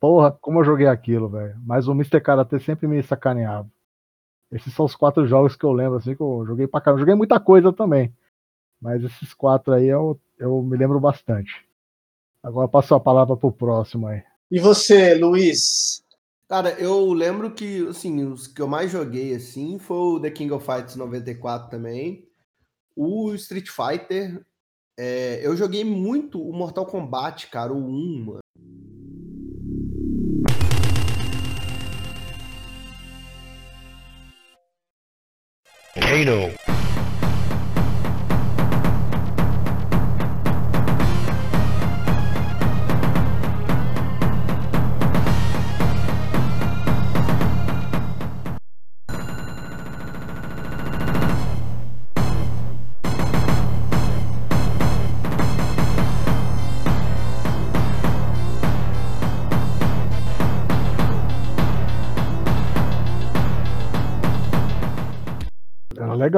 [0.00, 1.56] Porra, como eu joguei aquilo, velho.
[1.64, 2.20] Mas o Mr.
[2.20, 3.68] Karate sempre me sacaneava.
[4.50, 7.00] Esses são os quatro jogos que eu lembro, assim, que eu joguei pra caramba.
[7.00, 8.14] Joguei muita coisa também.
[8.80, 11.66] Mas esses quatro aí eu, eu me lembro bastante.
[12.42, 14.22] Agora passo a palavra pro próximo aí.
[14.50, 16.02] E você, Luiz?
[16.48, 20.52] Cara, eu lembro que, assim, os que eu mais joguei, assim, foi o The King
[20.52, 22.26] of Fighters 94 também.
[22.96, 24.42] O Street Fighter.
[24.98, 28.38] É, eu joguei muito o Mortal Kombat, cara, o 1, mano.
[36.18, 36.67] Marino.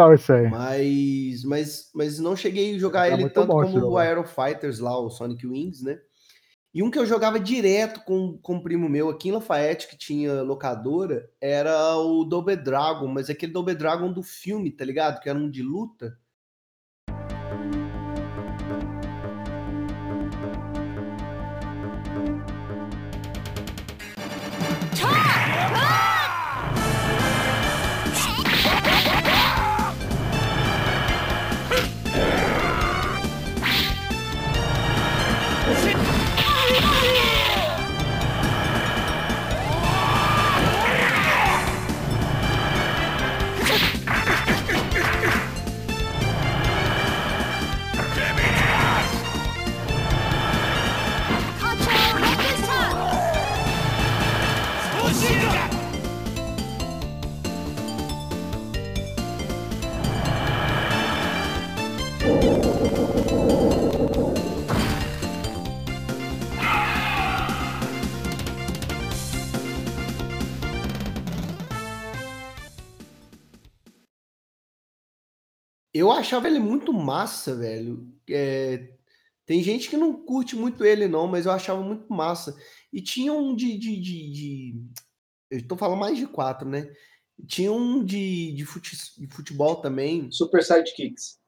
[0.01, 0.49] Legal isso aí.
[0.49, 3.99] Mas, mas, mas não cheguei a jogar Era ele tanto bom como o jogo.
[3.99, 5.99] Aero Fighters lá, o Sonic Wings, né?
[6.73, 9.99] E um que eu jogava direto com, com um primo meu aqui em Lafayette, que
[9.99, 15.21] tinha locadora, era o Double Dragon, mas aquele Double Dragon do filme, tá ligado?
[15.21, 16.17] Que era um de luta.
[76.01, 78.11] Eu achava ele muito massa, velho.
[78.29, 78.95] É,
[79.45, 82.57] tem gente que não curte muito ele, não, mas eu achava muito massa.
[82.93, 83.77] E tinha um de.
[83.77, 84.85] de, de, de-
[85.51, 86.91] Eu tô falando mais de quatro, né?
[87.47, 90.31] Tinha um de, de, fute- de futebol também.
[90.33, 91.39] Super Sidekicks.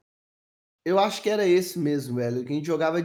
[0.85, 2.45] Eu acho que era esse mesmo, velho.
[2.45, 2.99] Que a gente jogava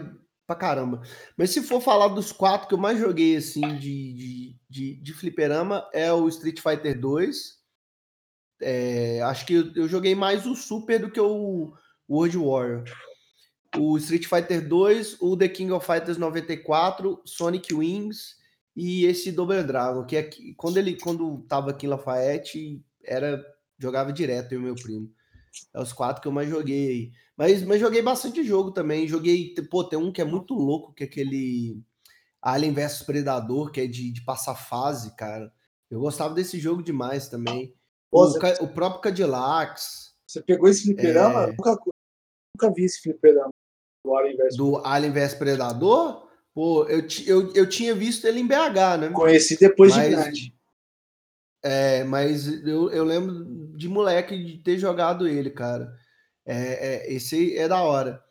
[0.47, 1.01] pra caramba.
[1.37, 5.13] Mas se for falar dos quatro que eu mais joguei, assim, de, de, de, de
[5.13, 7.56] fliperama, é o Street Fighter 2.
[8.61, 11.73] É, acho que eu, eu joguei mais o Super do que o
[12.09, 12.83] World Warrior.
[13.77, 18.37] O Street Fighter 2, o The King of Fighters 94, Sonic Wings
[18.75, 23.43] e esse Double Dragon, que aqui, quando ele quando tava aqui em Lafayette, era
[23.79, 25.11] jogava direto eu e meu primo.
[25.73, 27.11] É os quatro que eu mais joguei.
[27.35, 29.07] Mas, mas joguei bastante jogo também.
[29.07, 31.81] Joguei, pô, tem um que é muito louco, que é aquele
[32.41, 35.51] Alien vs Predador, que é de, de passar fase, cara.
[35.89, 37.73] Eu gostava desse jogo demais também.
[38.11, 41.43] O, Ca- o próprio Cadillacs, você pegou esse fliperama?
[41.43, 41.47] É.
[41.47, 41.77] Nunca,
[42.55, 43.49] nunca vi esse fliperama.
[44.05, 44.55] Do Alien vs.
[44.57, 49.09] do Alien vs Predador, pô, eu, eu, eu tinha visto ele em BH, né?
[49.13, 50.53] Conheci depois de Mas- grande.
[51.63, 53.43] É, mas eu, eu lembro
[53.75, 55.91] de moleque de ter jogado ele, cara.
[56.45, 56.55] É,
[57.07, 58.23] é, esse é da hora.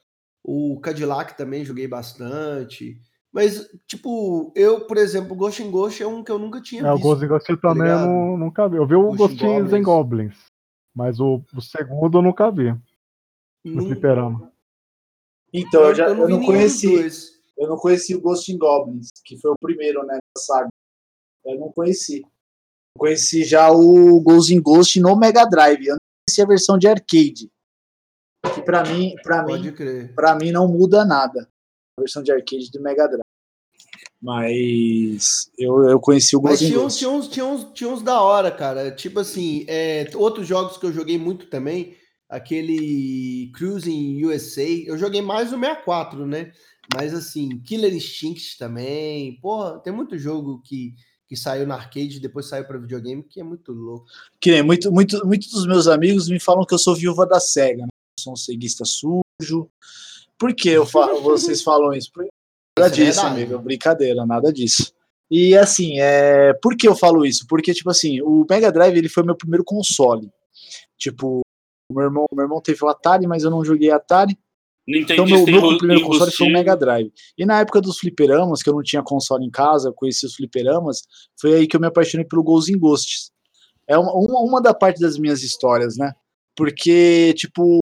[0.42, 2.98] O Cadillac também joguei bastante.
[3.37, 6.91] Mas, tipo, eu, por exemplo, Ghost in Ghost é um que eu nunca tinha É,
[6.91, 7.03] o visto.
[7.07, 8.09] Ghost in Ghost eu também eu ligado?
[8.39, 8.76] nunca vi.
[8.78, 9.84] Eu vi o Ghost in Ghost in Goblins.
[9.84, 10.37] Goblins.
[10.95, 12.70] Mas o, o segundo eu nunca vi.
[13.62, 14.51] No Não- fliperama.
[15.53, 17.37] Então, eu, já, eu, não nenhum dos conheci.
[17.59, 20.68] Eu não conheci o Ghost in Goblins, que foi o primeiro, né, da saga.
[21.45, 22.20] Eu não conheci.
[22.22, 25.87] Eu conheci já o Ghost in Ghost no Mega Drive.
[25.87, 27.51] Eu não conheci a versão de arcade.
[28.55, 30.14] Que pra mim, pra mim, Pode crer.
[30.14, 31.47] pra mim não muda nada.
[31.99, 33.25] A versão de arcade do Mega Drive.
[34.26, 38.20] Mas eu, eu conheci o Mas tinha uns, tinha, uns, tinha, uns, tinha uns da
[38.20, 38.90] hora, cara.
[38.90, 41.94] Tipo assim, é, outros jogos que eu joguei muito também,
[42.28, 46.50] aquele Cruising USA, eu joguei mais o 64, né?
[46.92, 49.38] Mas assim, Killer Instinct também.
[49.40, 50.96] Porra, tem muito jogo que,
[51.28, 54.06] que saiu na arcade e depois saiu para videogame que é muito louco.
[54.40, 57.38] Que nem muito, muito, muitos dos meus amigos me falam que eu sou viúva da
[57.38, 57.82] SEGA.
[57.82, 57.88] Né?
[58.18, 59.70] Eu sou um ceguista sujo.
[60.36, 62.10] Por que eu falo, vocês falam isso?
[62.78, 63.42] Nada é disso, verdade.
[63.42, 63.58] amigo.
[63.58, 64.92] Brincadeira, nada disso.
[65.30, 66.52] E assim, é...
[66.62, 67.46] por que eu falo isso?
[67.48, 70.30] Porque, tipo assim, o Mega Drive ele foi meu primeiro console.
[70.98, 71.40] Tipo,
[71.90, 74.38] o meu irmão, meu irmão teve o Atari, mas eu não joguei Atari.
[74.88, 77.12] Então, meu, meu primeiro console foi o Mega Drive.
[77.36, 80.36] E na época dos fliperamas, que eu não tinha console em casa, eu conheci os
[80.36, 81.02] fliperamas,
[81.40, 83.32] foi aí que eu me apaixonei pelo Ghosts in Ghosts.
[83.88, 86.12] É uma, uma, uma da parte das minhas histórias, né?
[86.54, 87.80] Porque, tipo,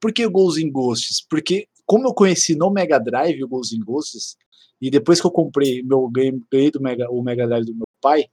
[0.00, 1.26] por que o Ghosts in Ghosts?
[1.28, 4.36] Porque, como eu conheci no Mega Drive o Ghosts in Ghosts,
[4.80, 8.26] e depois que eu comprei, meu, ganhei do Mega, o Mega Drive do meu pai,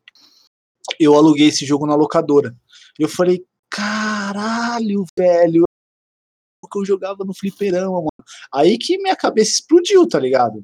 [1.00, 2.56] eu aluguei esse jogo na locadora.
[3.00, 5.64] Eu falei, caralho, velho,
[6.74, 8.10] que eu jogava no fliperama, mano.
[8.52, 10.64] Aí que minha cabeça explodiu, tá ligado?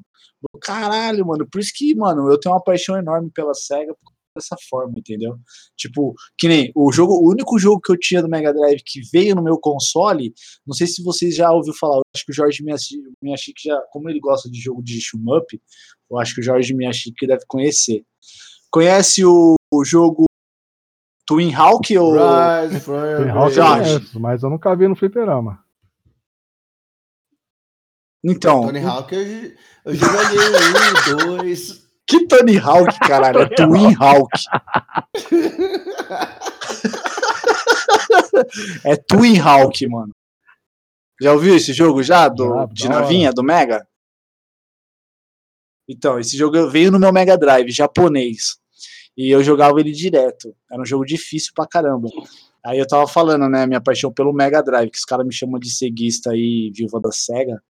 [0.60, 3.94] Caralho, mano, por isso que, mano, eu tenho uma paixão enorme pela SEGA
[4.36, 5.36] dessa forma, entendeu?
[5.76, 9.00] Tipo, que nem o jogo, o único jogo que eu tinha do Mega Drive que
[9.12, 10.32] veio no meu console,
[10.66, 14.20] não sei se vocês já ouviram falar, acho que o Jorge Miyashiki já, como ele
[14.20, 15.62] gosta de jogo de shoot up,
[16.10, 18.04] eu acho que o Jorge Miyashiki deve conhecer.
[18.70, 20.24] Conhece o, o jogo
[21.26, 25.62] Twin Hawk ou Rise, Twin Hawk eu conheço, mas eu nunca vi no fliperama.
[28.22, 28.66] Então.
[28.66, 29.52] Tony Hawk, eu,
[29.84, 31.89] eu já joguei um, dois.
[32.10, 33.42] Que Tony Hawk, caralho?
[33.42, 34.28] É Twin Hawk.
[38.84, 40.12] é Twin Hawk, mano.
[41.22, 42.28] Já ouviu esse jogo já?
[42.28, 43.86] Do, ah, de navinha, do Mega?
[45.88, 48.56] Então, esse jogo veio no meu Mega Drive, japonês.
[49.16, 50.52] E eu jogava ele direto.
[50.68, 52.08] Era um jogo difícil pra caramba.
[52.66, 55.60] Aí eu tava falando, né, minha paixão pelo Mega Drive, que os caras me chamam
[55.60, 57.62] de ceguista aí, viúva da SEGA.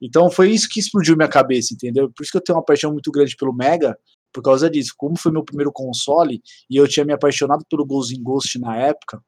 [0.00, 2.10] Então foi isso que explodiu minha cabeça, entendeu?
[2.10, 3.96] Por isso que eu tenho uma paixão muito grande pelo Mega,
[4.32, 4.94] por causa disso.
[4.96, 8.76] Como foi meu primeiro console, e eu tinha me apaixonado pelo Ghost in Ghost na
[8.76, 9.22] época,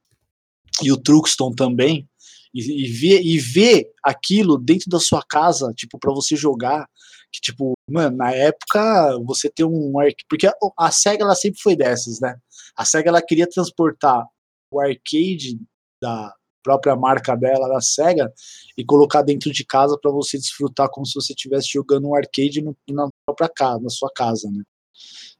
[0.82, 2.08] e o Truxton também,
[2.54, 6.86] e, e, ver, e ver aquilo dentro da sua casa, tipo, para você jogar,
[7.32, 9.92] que tipo, mano, na época você tem um
[10.28, 12.36] porque a, a SEGA ela sempre foi dessas, né?
[12.76, 14.26] A SEGA ela queria transportar
[14.70, 15.58] o arcade
[16.00, 18.32] da, própria marca dela, da SEGA,
[18.76, 22.62] e colocar dentro de casa para você desfrutar como se você estivesse jogando um arcade
[22.62, 24.62] no, na própria casa, na sua casa, né?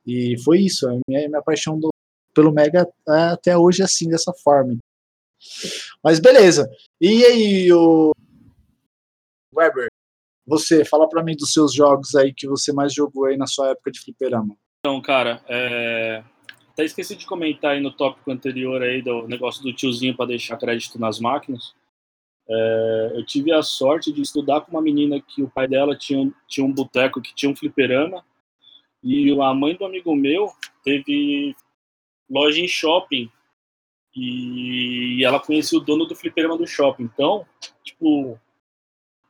[0.07, 1.91] E foi isso, a minha, minha paixão do,
[2.35, 4.77] pelo Mega é até hoje é assim, dessa forma.
[6.03, 6.71] Mas beleza.
[7.01, 8.13] E aí, o
[9.55, 9.89] Weber,
[10.47, 13.71] você, fala para mim dos seus jogos aí que você mais jogou aí na sua
[13.71, 14.57] época de fliperama.
[14.81, 16.25] Então, cara, é...
[16.73, 20.57] Até esqueci de comentar aí no tópico anterior aí do negócio do tiozinho para deixar
[20.57, 21.75] crédito nas máquinas.
[22.49, 26.33] É, eu tive a sorte de estudar com uma menina que o pai dela tinha,
[26.49, 28.25] tinha um boteco que tinha um fliperama
[29.05, 30.51] e a mãe do amigo meu
[30.83, 31.55] teve
[32.31, 33.31] loja em shopping
[34.17, 37.05] e ela conhecia o dono do fliperama do shopping.
[37.05, 37.47] Então,
[37.85, 38.41] tipo,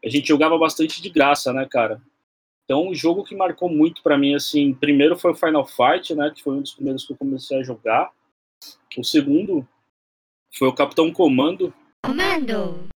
[0.05, 2.01] a gente jogava bastante de graça, né, cara?
[2.73, 6.33] Então, um jogo que marcou muito para mim, assim, primeiro foi o Final Fight, né,
[6.35, 8.11] que foi um dos primeiros que eu comecei a jogar.
[8.97, 9.69] O segundo
[10.57, 11.71] foi o Capitão Comando.
[12.03, 12.89] Comando!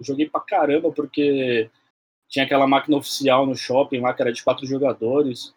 [0.00, 1.70] joguei pra caramba, porque
[2.28, 5.54] tinha aquela máquina oficial no shopping lá, que era de quatro jogadores.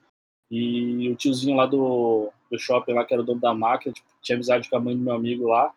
[0.52, 4.08] E o tiozinho lá do, do shopping lá, que era o dono da máquina, tipo,
[4.22, 5.74] tinha amizade com a mãe do meu amigo lá.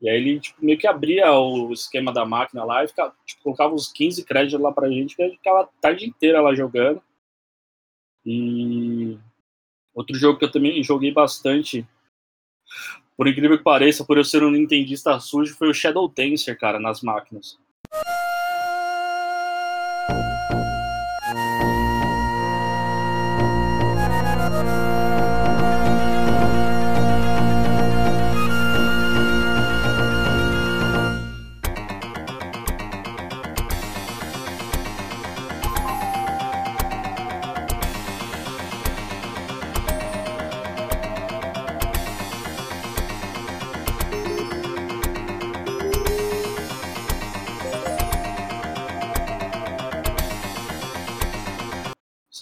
[0.00, 3.42] E aí ele tipo, meio que abria o esquema da máquina lá e ficava, tipo,
[3.42, 6.54] colocava uns 15 créditos lá pra gente, que a gente ficava a tarde inteira lá
[6.54, 7.02] jogando.
[8.24, 9.18] E
[9.94, 11.86] outro jogo que eu também joguei bastante,
[13.16, 16.80] por incrível que pareça, por eu ser um nintendista sujo, foi o Shadow Dancer, cara,
[16.80, 17.58] nas máquinas.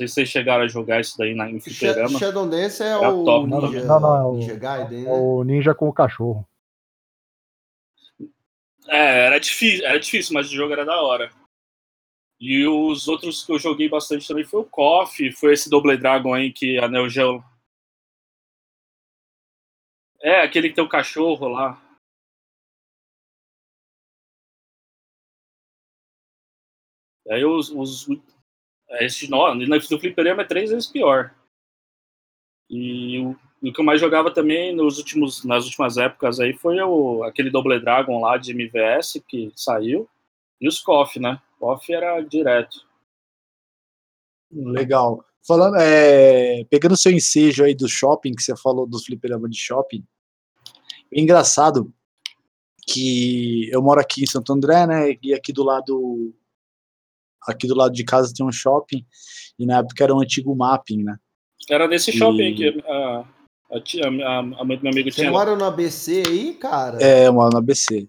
[0.02, 2.18] Sei se vocês chegaram a jogar isso daí na, em fliperama.
[2.18, 5.10] Shadow Dance é, é o top, Ninja, não, não, é o, Ninja Gaiden, né?
[5.10, 6.46] É o Ninja com o cachorro.
[8.88, 11.30] É, era difícil, era difícil, mas o jogo era da hora.
[12.40, 16.34] E os outros que eu joguei bastante também foi o KOF, foi esse Double Dragon
[16.34, 17.44] aí que a Neo Geo...
[20.20, 21.80] É, aquele que tem o cachorro lá.
[27.30, 28.08] Aí os, os,
[29.00, 31.34] esse nó, no fliperama é três vezes pior.
[32.68, 36.80] E o, o, que eu mais jogava também nos últimos, nas últimas épocas aí foi
[36.80, 40.08] o, aquele Double Dragon lá de MVS que saiu.
[40.60, 41.40] E os KOF, né?
[41.58, 42.86] KOF era direto.
[44.50, 45.24] Legal.
[45.46, 50.04] Falando, é, pegando seu ensejo aí do shopping, que você falou dos fliperama de shopping,
[51.12, 51.92] é engraçado
[52.86, 55.18] que eu moro aqui em Santo André, né?
[55.22, 56.34] E aqui do lado
[57.46, 59.04] aqui do lado de casa tem um shopping
[59.58, 61.16] e na época era um antigo mapping, né?
[61.70, 63.24] Era nesse E- shopping que a,
[63.72, 65.30] a, tia- a, a mãe do meu amigo Você tinha.
[65.30, 66.98] mora no ABC aí, cara?
[67.02, 68.08] É, mano, no ABC.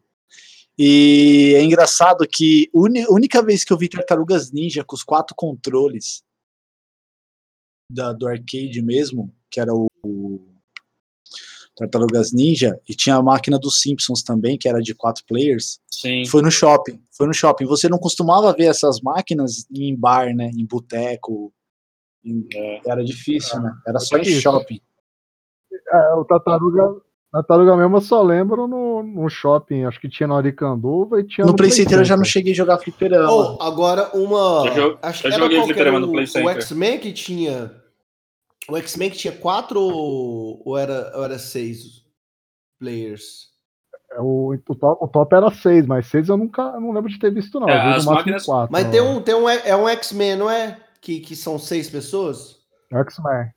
[0.78, 5.36] E é engraçado que a única vez que eu vi Tartarugas Ninja com os quatro
[5.36, 6.24] controles
[7.90, 9.88] da, do arcade mesmo, que era o
[11.76, 16.24] Tartarugas Ninja, e tinha a máquina dos Simpsons também, que era de quatro players, Sim.
[16.26, 17.02] foi no shopping.
[17.18, 17.66] Foi no shopping.
[17.66, 20.50] Você não costumava ver essas máquinas em bar, né?
[20.56, 21.52] Em boteco.
[22.26, 22.82] em- É.
[22.86, 23.74] Era difícil, né?
[23.88, 24.80] Era só em shopping.
[25.92, 26.96] É, o Tartaruga,
[27.32, 31.46] Tartaruga mesmo eu só lembro no, no shopping, acho que tinha no Aricanduva e tinha
[31.46, 33.30] No Play Center eu já não cheguei a jogar fliperama.
[33.32, 34.66] Oh, agora uma.
[34.74, 36.50] Eu acho eu que joguei fliperama era no o, Play o Center.
[36.52, 37.83] X-Men que tinha.
[38.70, 42.04] O X-Men que tinha quatro ou era, ou era seis
[42.80, 43.52] players?
[44.12, 47.10] É, O, o, top, o top era 6, mas 6 eu nunca eu não lembro
[47.10, 47.68] de ter visto, não.
[47.68, 49.50] É, Eu vi no as máximo máquinas- quatro, Mas tem um, tem um.
[49.50, 50.80] É um X-Men, não é?
[51.02, 52.60] Que, que são seis pessoas?
[52.92, 53.52] X-Men.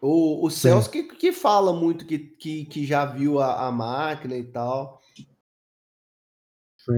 [0.00, 4.34] O, o Celso que, que fala muito que, que, que já viu a, a máquina
[4.34, 5.02] e tal.
[6.86, 6.92] Sim,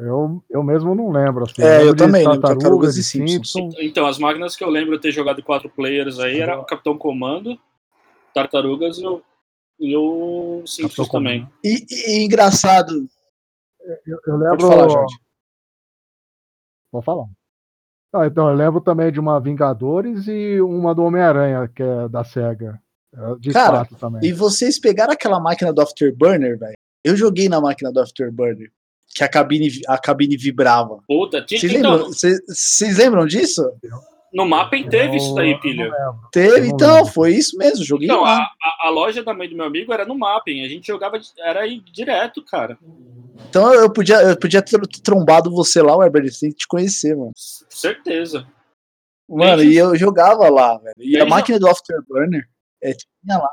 [0.00, 1.44] eu, eu mesmo não lembro.
[1.44, 3.74] Assim, É, eu de também, lembro Tartarugas, Tartarugas e Simpsons.
[3.80, 6.96] Então, as máquinas que eu lembro de ter jogado quatro players aí era o Capitão
[6.96, 7.58] Comando,
[8.32, 9.20] Tartarugas e o,
[9.80, 11.48] e o Simpsons Capitão também.
[11.64, 13.04] E, e engraçado.
[13.84, 14.68] Eu, eu Pode lembro.
[14.68, 15.16] falar, Jorge.
[16.92, 17.26] Vou falar.
[18.14, 22.22] Ah, então, eu lembro também de uma Vingadores e uma do Homem-Aranha, que é da
[22.22, 22.80] SEGA.
[23.12, 24.24] É De Cara, também.
[24.24, 26.74] E vocês pegaram aquela máquina do Afterburner, velho?
[27.02, 28.70] Eu joguei na máquina do Afterburner.
[29.14, 30.98] Que a cabine, a cabine vibrava.
[31.06, 33.62] Puta, tinha, Vocês então, lembram, vocês- vocês lembram disso?
[34.32, 35.90] no Mapping teve isso daí, pilha.
[36.32, 37.84] Teve, então, foi isso mesmo.
[37.84, 38.38] Joguei Então, lá.
[38.38, 40.64] a, a, a loja da mãe do meu amigo era no Mapping.
[40.64, 42.78] A gente jogava, era aí direto, cara.
[43.50, 47.32] Então eu podia, eu podia ter trombado você lá, Weber, sem te conhecer, mano.
[47.68, 48.46] Certeza.
[49.28, 50.94] Mano, Desde- e eu jogava lá, velho.
[50.98, 52.48] E a Desde- máquina do Afterburner
[52.82, 53.50] é, tinha lá.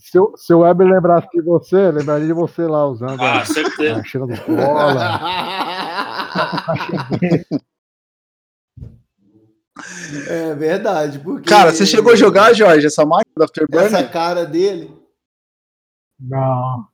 [0.00, 3.44] Se, o- se o Weber lembrasse de você, lembraria de você lá usando Ah, a,
[3.44, 4.00] certeza.
[4.00, 5.20] a cheira do cola.
[10.28, 11.18] é verdade.
[11.18, 13.86] Porque Cara, você chegou a jogar, Jorge, essa máquina do Afterburner?
[13.86, 14.94] essa cara dele.
[16.18, 16.86] Não.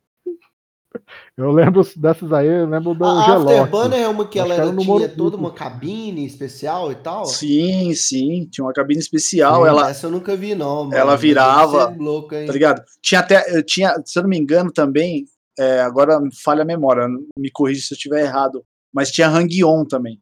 [1.36, 3.52] Eu lembro dessas aí, eu lembro do A Gelox.
[3.52, 5.08] Afterburner é uma que ela era tinha Morumbi.
[5.08, 7.24] toda uma cabine especial e tal.
[7.26, 8.48] Sim, sim.
[8.50, 9.62] Tinha uma cabine especial.
[9.62, 9.68] Sim.
[9.68, 10.84] Ela, Essa eu nunca vi, não.
[10.84, 10.94] mano.
[10.96, 11.94] ela virava,
[12.32, 12.46] hein?
[12.46, 12.82] tá ligado?
[13.02, 15.24] Tinha até, eu tinha, se eu não me engano também,
[15.58, 17.06] é, agora falha a memória,
[17.38, 20.20] me corrija se eu estiver errado, mas tinha hang-on também.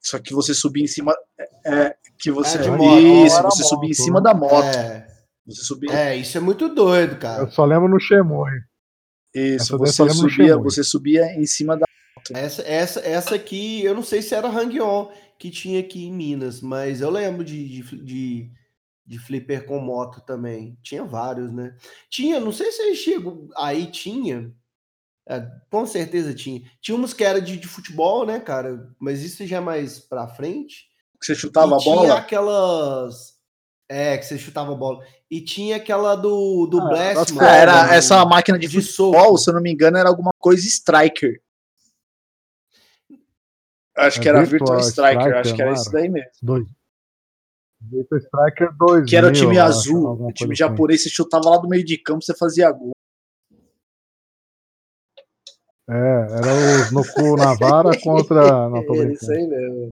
[0.00, 1.14] Só que você subia em cima,
[1.64, 2.98] é, que você, É, de moto.
[2.98, 4.24] isso, Era você subia em moto, cima né?
[4.24, 5.06] da moto, É,
[5.46, 7.42] você subia, é, isso é muito doido, cara.
[7.42, 8.50] Eu só lembro no Shemui.
[9.34, 11.86] Isso, você subia, você subia em cima da,
[12.32, 16.60] Essa, essa, essa aqui, eu não sei se era Hang-On que tinha aqui em Minas,
[16.60, 18.50] mas eu lembro de, de, de,
[19.04, 20.78] de flipper com moto também.
[20.82, 21.76] Tinha vários, né?
[22.08, 24.54] Tinha, não sei se aí chegou, aí tinha,
[25.28, 26.62] é, com certeza tinha.
[26.80, 28.88] Tinha uns que era de, de futebol, né, cara?
[29.00, 30.86] Mas isso já é mais pra frente.
[31.20, 33.31] você chutava e a tinha bola, aquelas.
[33.94, 35.04] É, que você chutava a bola.
[35.30, 38.66] E tinha aquela do, do Ah, Blast, nossa, mano, Ah, era do- essa máquina de,
[38.66, 39.38] de futebol, soco.
[39.38, 41.40] se eu não me engano, era alguma coisa Striker.
[43.96, 46.30] Acho É que era Virtual Virtual Striker, Striker, acho que era isso daí mesmo.
[46.42, 46.66] Dois.
[47.82, 49.06] Virtua Striker 2000.
[49.06, 50.54] Que era o time azul, o time coisa assim.
[50.54, 52.92] japonês, você chutava lá do meio de campo, você fazia gol.
[55.90, 58.68] É, era os Noku Navara contra.
[58.70, 59.14] Não, tô É, brincando.
[59.14, 59.88] isso aí mesmo.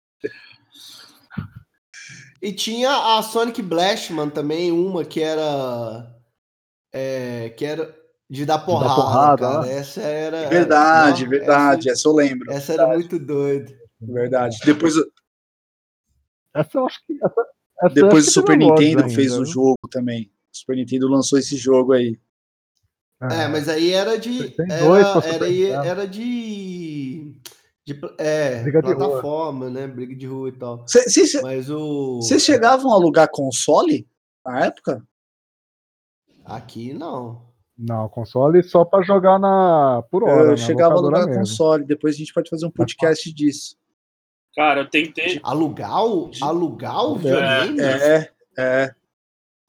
[2.41, 6.15] E tinha a Sonic Blastman também, uma que era.
[6.93, 7.95] é, que era
[8.29, 9.61] de dar porrada, porrada, cara.
[9.61, 9.73] né?
[9.77, 10.49] Essa era.
[10.49, 12.49] Verdade, Não, verdade, essa eu lembro.
[12.51, 13.73] Essa, essa era muito doida.
[14.01, 14.57] Verdade.
[14.65, 14.93] Depois,
[16.53, 17.13] Essa eu acho que.
[17.13, 17.45] Essa,
[17.83, 19.45] essa depois o Super Nintendo ainda, fez o viu?
[19.45, 20.31] jogo também.
[20.53, 22.19] O Super Nintendo lançou esse jogo aí.
[23.21, 24.53] É, mas aí era de.
[24.69, 26.21] Era, era, era de.
[27.88, 28.97] De é, Briga de rua.
[28.97, 29.88] plataforma, né?
[29.88, 30.79] Briga de rua e tal.
[30.85, 32.19] Vocês Mas o.
[32.38, 34.05] chegavam a alugar console
[34.45, 35.01] na época?
[36.43, 37.47] Aqui não.
[37.77, 40.43] Não, console só pra jogar na por hora.
[40.43, 41.39] eu na chegava a alugar mesmo.
[41.39, 41.85] console.
[41.85, 43.77] Depois a gente pode fazer um podcast disso.
[44.53, 45.39] Cara, eu tentei.
[45.41, 47.79] Alugar o, alugar o videogame?
[47.79, 48.95] É, é.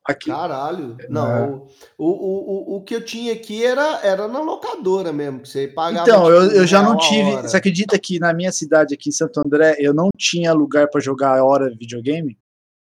[0.09, 0.31] Aqui.
[0.31, 0.97] Caralho.
[0.99, 1.07] É.
[1.09, 1.67] Não,
[1.99, 5.69] o, o, o, o que eu tinha aqui era, era na locadora mesmo, que você
[5.69, 6.09] pagava.
[6.09, 7.31] Então, eu, tipo, eu já um não tive.
[7.33, 7.47] hora.
[7.47, 10.99] Você acredita que na minha cidade aqui em Santo André eu não tinha lugar pra
[11.01, 12.39] jogar a hora videogame?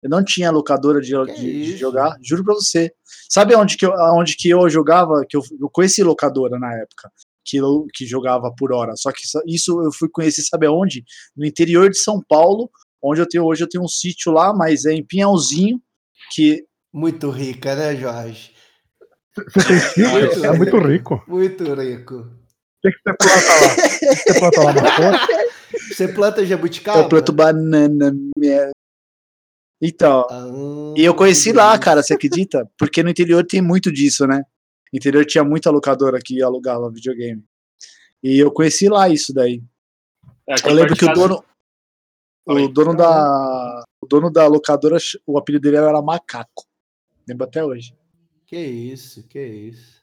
[0.02, 2.92] Eu não tinha locadora de, de- de jogar, juro pra você.
[3.28, 5.24] Sabe onde que eu, onde que eu jogava?
[5.26, 7.10] Que eu, eu conheci locadora na época,
[7.44, 8.96] que eu que jogava por hora.
[8.96, 11.04] Só que isso eu fui conhecer, sabe aonde?
[11.36, 12.68] No interior de São Paulo,
[13.00, 15.80] onde eu tenho hoje eu tenho um sítio lá, mas é em Pinhalzinho,
[16.34, 18.52] que Muito rica, né, Jorge?
[19.36, 20.04] Você tem?
[20.44, 21.24] É muito rico.
[21.26, 22.14] Muito rico.
[22.14, 22.30] O
[22.82, 23.72] que, que você planta lá?
[23.72, 25.26] O que, que você planta lá?
[25.94, 27.00] Você planta jabuticaba?
[27.00, 28.12] eu planto banana.
[28.38, 28.70] minha-
[29.82, 32.68] Então, Ah, E eu conheci lá, cara, você acredita?
[32.78, 34.38] Porque no interior tem muito disso, né?
[34.92, 37.44] No interior tinha muita locadora que alugava videogame.
[38.22, 39.62] E eu conheci lá isso daí.
[40.48, 41.44] É, Eu lembro que o dono.
[42.46, 43.84] O dono da.
[44.02, 46.64] O dono da locadora, o apelido dele era Macaco.
[47.28, 47.94] Lembro até hoje.
[48.46, 50.02] Que isso, que isso.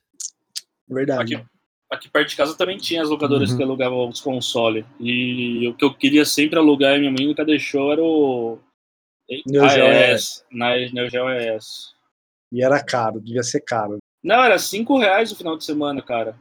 [0.89, 1.35] Verdade.
[1.35, 1.45] Aqui,
[1.91, 3.57] aqui perto de casa também tinha as locadoras Uhum.
[3.57, 4.85] que alugavam os consoles.
[4.99, 8.59] E o que eu queria sempre alugar e minha mãe nunca deixou era o.
[9.47, 10.43] Neo Geo AES.
[10.51, 11.93] Na Neo Geo AES.
[12.51, 13.97] E era caro, devia ser caro.
[14.21, 16.35] Não, era 5 reais no final de semana, cara.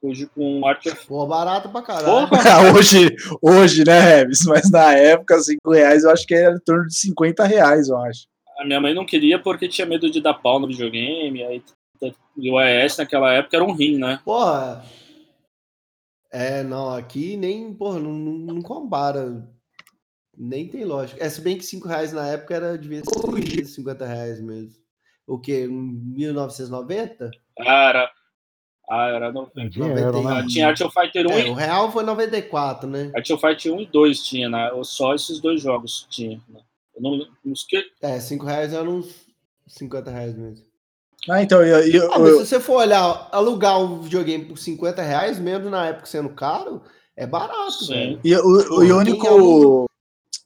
[0.00, 1.06] Hoje com Art of.
[1.06, 2.28] Pô, barato pra caralho.
[2.28, 2.38] Porra!
[2.78, 4.44] hoje, hoje, né, Revis?
[4.46, 7.98] Mas na época, 5 reais eu acho que era em torno de 50 reais, eu
[7.98, 8.26] acho.
[8.58, 11.44] A minha mãe não queria porque tinha medo de dar pau no videogame.
[11.44, 11.62] Aí,
[12.36, 14.20] e o AES naquela época era um rim, né?
[14.24, 14.84] Porra.
[16.30, 19.46] É, não, aqui nem, porra, não, não, não compara.
[20.36, 21.24] Nem tem lógica.
[21.24, 24.74] É, se bem que 5 reais na época era, devia ser 50 reais mesmo.
[25.26, 25.66] O quê?
[25.66, 27.30] 1990?
[27.60, 28.10] Ah, era.
[28.88, 29.32] Ah, era.
[29.32, 29.50] No...
[29.56, 30.38] É dinheiro, né?
[30.38, 33.10] Ah, tinha Art of Fighter 1 É, e o real foi 94, né?
[33.14, 34.70] Art of Fighter 1 e 2 tinha, né?
[34.82, 36.40] Só esses dois jogos tinha.
[36.48, 36.60] Né?
[36.96, 37.76] Eu não, não esque...
[38.00, 39.26] É, 5 reais eram uns
[39.66, 40.64] 50 reais mesmo.
[41.28, 44.56] Ah, então, eu, eu- Ah, mas eu- se você for olhar, alugar um videogame por
[44.56, 46.82] 50 reais, mesmo na época sendo caro,
[47.16, 47.92] é barato, Sim.
[47.92, 48.20] velho.
[48.24, 49.92] E, o, e o único, aluga-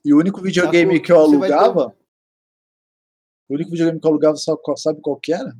[0.05, 1.05] e o único videogame Sacou?
[1.05, 1.95] que eu alugava,
[3.49, 5.55] o único videogame que eu alugava, sabe qual, sabe qual que era?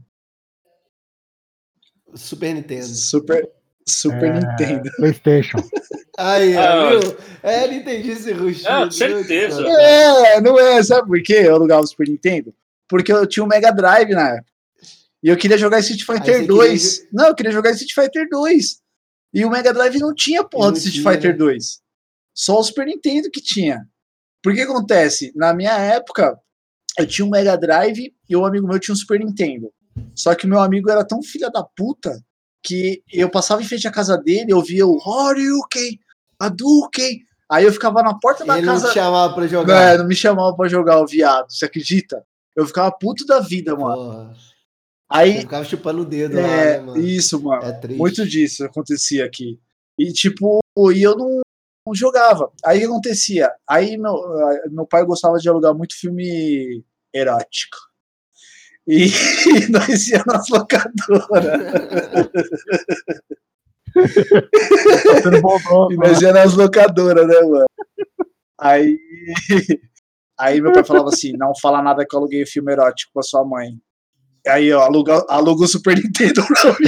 [2.15, 2.87] Super Nintendo.
[2.87, 3.53] Super,
[3.89, 4.41] Super É.
[4.41, 4.91] Nintendo.
[4.97, 5.59] PlayStation.
[6.19, 7.17] Aí, Ah, ó, viu?
[7.43, 8.69] É, ele entendi esse ruxinho.
[8.71, 9.63] Ah, certeza.
[9.67, 11.41] É, não é, sabe por quê?
[11.45, 12.55] Eu alugava o Super Nintendo?
[12.89, 14.51] Porque eu tinha um Mega Drive na época.
[15.23, 17.09] E eu queria jogar Street Fighter você 2.
[17.13, 18.81] Não, eu queria jogar Street Fighter 2.
[19.33, 21.37] E o Mega Drive não tinha porra Não do Street tinha, Fighter né?
[21.39, 21.81] 2.
[22.35, 23.87] Só o Super Nintendo que tinha.
[24.43, 25.33] Por que acontece?
[25.35, 26.39] Na minha época,
[26.99, 29.73] eu tinha um Mega Drive e um amigo meu tinha um Super Nintendo.
[30.15, 32.21] Só que o meu amigo era tão filha da puta
[32.63, 35.99] que eu passava em frente à casa dele, eu via o Horyuken,
[36.39, 37.21] Hadouken.
[37.51, 38.89] Aí eu ficava na porta da Ele não casa.
[38.89, 39.95] te chamava pra Não, jogar.
[39.95, 42.25] é, não me chamava pra jogar o viado, você acredita?
[42.55, 43.97] Eu ficava puto da vida, mano.
[43.97, 44.37] Porra.
[45.09, 47.01] Aí, ficava chupando o dedo lá, é, né, mano?
[47.01, 47.65] isso, mano.
[47.65, 47.99] É triste.
[47.99, 49.59] Muito disso acontecia aqui.
[49.99, 50.61] E, tipo,
[50.95, 51.41] e eu não,
[51.85, 52.53] não jogava.
[52.65, 53.51] Aí o que acontecia?
[53.69, 54.15] Aí meu,
[54.71, 57.77] meu pai gostava de alugar muito filme erótico.
[58.87, 59.07] E
[59.71, 61.51] nós íamos nas locadoras.
[65.91, 66.07] E né?
[66.09, 67.67] nós íamos nas locadoras, né, mano?
[68.59, 68.99] Aí,
[70.39, 73.45] aí meu pai falava assim: não fala nada que eu aluguei filme erótico pra sua
[73.45, 73.79] mãe.
[74.47, 76.87] Aí, ó, aluga, aluga o Super Nintendo pra mim.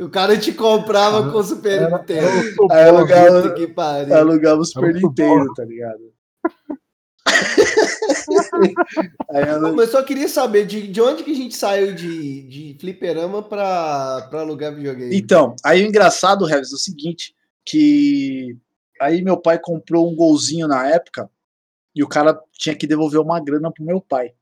[0.00, 2.26] O cara te comprava com o Super Era- Nintendo.
[2.70, 3.54] Aí alugava,
[4.18, 6.12] alugava o Super Nintendo, tá ligado?
[9.60, 13.42] Não, mas só queria saber de, de onde que a gente saiu de, de fliperama
[13.42, 15.16] pra, pra alugar videogame.
[15.16, 17.34] Então, aí o engraçado, Revis, é o seguinte,
[17.64, 18.56] que
[19.00, 21.30] aí meu pai comprou um golzinho na época
[21.94, 24.32] e o cara tinha que devolver uma grana pro meu pai.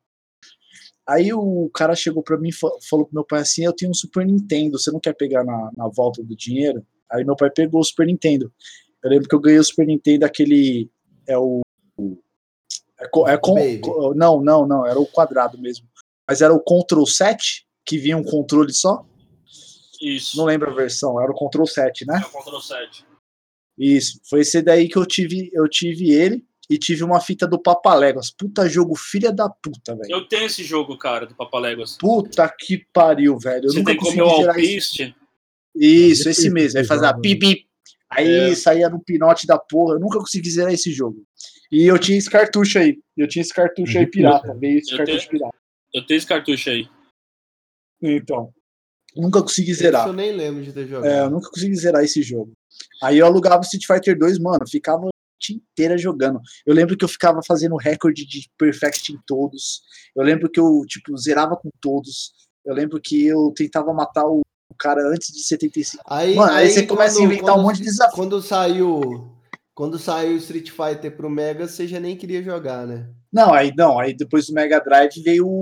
[1.07, 3.91] Aí o cara chegou pra mim e fa- falou pro meu pai assim, eu tenho
[3.91, 6.87] um Super Nintendo, você não quer pegar na, na volta do dinheiro?
[7.11, 8.53] Aí meu pai pegou o Super Nintendo.
[9.03, 10.89] Eu lembro que eu ganhei o Super Nintendo, aquele,
[11.27, 11.63] é o...
[13.01, 15.87] É, co- é com, co- não, não, não, era o quadrado mesmo.
[16.29, 19.05] Mas era o Control 7, que vinha um controle só.
[20.01, 20.37] Isso.
[20.37, 22.21] Não lembro a versão, era o Control 7, né?
[22.23, 23.05] É o Ctrl 7.
[23.79, 27.59] Isso, foi esse daí que eu tive, eu tive ele e tive uma fita do
[27.61, 28.31] Papaléguas.
[28.31, 30.11] Puta jogo filha da puta, velho.
[30.11, 31.97] Eu tenho esse jogo, cara, do Papaléguas.
[31.99, 33.65] Puta que pariu, velho.
[33.67, 34.51] Eu Você nunca tem como consegui o.
[34.51, 35.17] Alpiste.
[35.75, 36.79] Isso, É esse mesmo.
[36.79, 37.67] Aí esse fazia jogo, pip, pip.
[38.11, 38.55] Aí É.
[38.55, 39.95] saía no pinote da porra.
[39.95, 41.23] Eu nunca consegui zerar esse jogo.
[41.71, 42.99] E eu tinha esse cartucho aí.
[43.17, 44.55] Eu tinha esse cartucho aí pirata.
[44.55, 45.57] Veio esse Eu cartucho tenho- pirata.
[45.95, 46.89] Eu tenho esse cartucho aí.
[48.03, 48.53] Então.
[49.17, 50.07] Nunca consegui Isso zerar.
[50.07, 51.11] eu nem lembro de ter jogado.
[51.11, 52.53] É, eu nunca consegui zerar esse jogo.
[53.03, 55.09] Aí eu alugava o Street Fighter 2, mano, ficava
[55.51, 56.41] inteira jogando.
[56.65, 59.83] Eu lembro que eu ficava fazendo recorde de perfect em todos.
[60.15, 62.33] Eu lembro que eu, tipo, zerava com todos.
[62.65, 64.43] Eu lembro que eu tentava matar o
[64.79, 66.05] cara antes de 75.
[66.07, 68.15] Aí, Mano, aí você começa a inventar um monte de desafio.
[68.15, 69.35] Quando saiu,
[69.81, 73.11] quando saiu Street Fighter pro Mega, você já nem queria jogar, né?
[73.33, 75.61] Não, aí não, aí depois do Mega Drive veio o,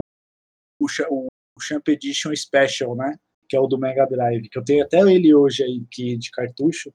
[0.81, 1.27] o, o,
[1.57, 3.17] o Champ Edition Special, né?
[3.49, 6.33] Que é o do Mega Drive, que eu tenho até ele hoje aí que de
[6.33, 6.93] cartucho.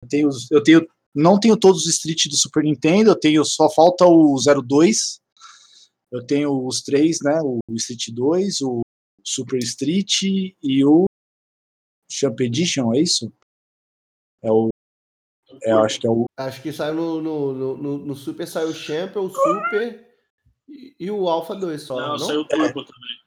[0.00, 3.68] Eu tenho, eu tenho, não tenho todos os Street do Super Nintendo, eu tenho só
[3.68, 5.18] falta o 02.
[6.12, 7.40] Eu tenho os três, né?
[7.42, 8.82] O Street 2, o
[9.24, 11.06] Super Street e o
[12.08, 13.32] Champ Edition, é isso?
[14.40, 14.68] É o
[15.64, 18.68] é, eu acho que é o Acho que saiu no, no, no, no- Super, saiu
[18.68, 20.06] o Champion, o Super
[20.68, 22.18] e, e o Alpha 2 só, Não, não?
[22.18, 23.20] saiu o Turbo também.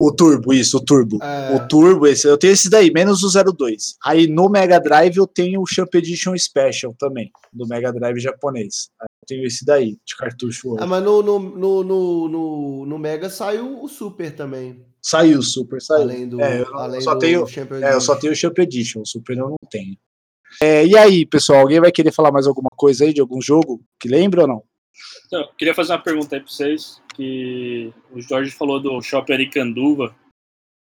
[0.00, 1.18] O Turbo, isso, o Turbo.
[1.20, 1.56] É.
[1.56, 3.96] O Turbo, esse, eu tenho esse daí, menos o 02.
[4.04, 8.90] Aí no Mega Drive eu tenho o Champ Edition Special também, do Mega Drive japonês.
[9.00, 10.76] Aí eu tenho esse daí, de cartucho.
[10.78, 14.86] Ah, mas no, no, no, no, no, no Mega saiu o Super também.
[15.02, 16.02] Saiu o Super, saiu.
[16.02, 17.44] Além do, É, eu além só do tenho-
[17.82, 19.96] É, eu só tenho o Champ Edition, o Super eu não tenho.
[20.62, 23.82] É, e aí, pessoal, alguém vai querer falar mais alguma coisa aí de algum jogo
[24.00, 24.62] que lembra ou não?
[25.26, 29.34] Então, eu queria fazer uma pergunta aí pra vocês, que o Jorge falou do Shopping
[29.34, 30.14] Aricanduva,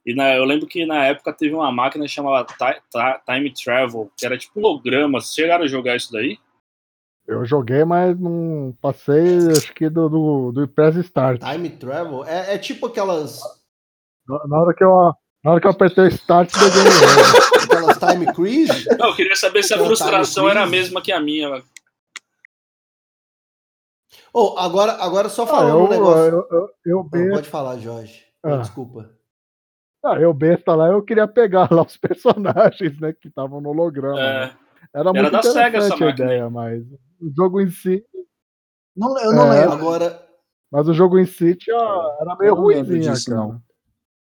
[0.05, 4.11] e na, eu lembro que na época teve uma máquina chamada Ti- Ti- Time Travel,
[4.17, 6.37] que era tipo holograma, vocês chegaram a jogar isso daí?
[7.25, 11.41] Eu joguei, mas não passei, acho que do, do, do Press Start.
[11.41, 13.39] Time Travel é, é tipo aquelas,
[14.27, 15.13] Na na hora que eu,
[15.43, 17.63] na hora que eu apertei o Start, do game over.
[17.63, 18.85] aquelas Time Cruise.
[18.97, 21.63] Não, eu queria saber se a frustração era a mesma que a minha.
[24.33, 26.23] Oh, agora, agora só Ah, falando eu, um negócio.
[26.25, 28.23] eu, eu, eu, Não, besta, pode falar, Jorge.
[28.43, 28.57] Ah.
[28.57, 29.09] Desculpa.
[30.03, 34.15] ah, eu besta lá, eu queria pegar lá os personagens, né, que estavam no holograma.
[34.15, 34.45] né?
[34.45, 36.83] É, Era, Era muito da Sega interessante essa a máquina ideia, mas
[37.21, 38.03] o jogo em si,
[38.95, 39.73] Não, eu não É, lembro.
[39.73, 40.27] Agora,
[40.71, 41.75] mas o jogo em si tinha,
[42.21, 43.37] era meio não disso, cara.
[43.41, 43.61] não.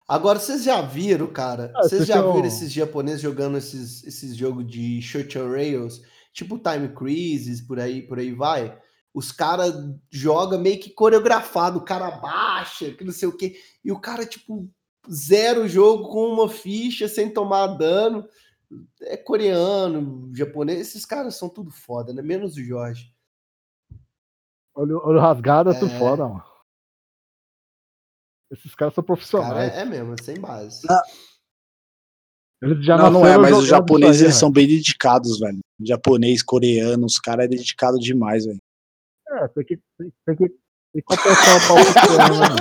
[0.10, 1.72] Agora vocês já viram, cara?
[1.76, 6.02] Ah, vocês você já viram esses japoneses jogando esses, esses jogos de Short Rails,
[6.34, 8.78] tipo Time Crisis, por aí, por aí vai?
[9.14, 9.74] Os caras
[10.12, 14.26] jogam meio que coreografado, o cara baixa, que não sei o quê, e o cara,
[14.26, 14.70] tipo,
[15.12, 18.28] zero jogo com uma ficha sem tomar dano.
[19.02, 22.22] É coreano, japonês, esses caras são tudo foda, né?
[22.22, 23.12] Menos o Jorge.
[24.76, 26.00] Olho, olho rasgado é tudo É.
[26.00, 26.44] foda, mano.
[28.52, 29.74] Esses caras são O cara profissionais.
[29.74, 30.88] é, é mesmo, é sem base.
[32.62, 35.60] Eles já não, não é, mas os japoneses eles são bem dedicados, velho.
[35.82, 38.60] Japonês, coreano, os caras é dedicado demais, velho.
[39.30, 40.58] É, tem que, tem, tem que, tem
[40.96, 42.56] que compensar o pau pequeno, né, mano?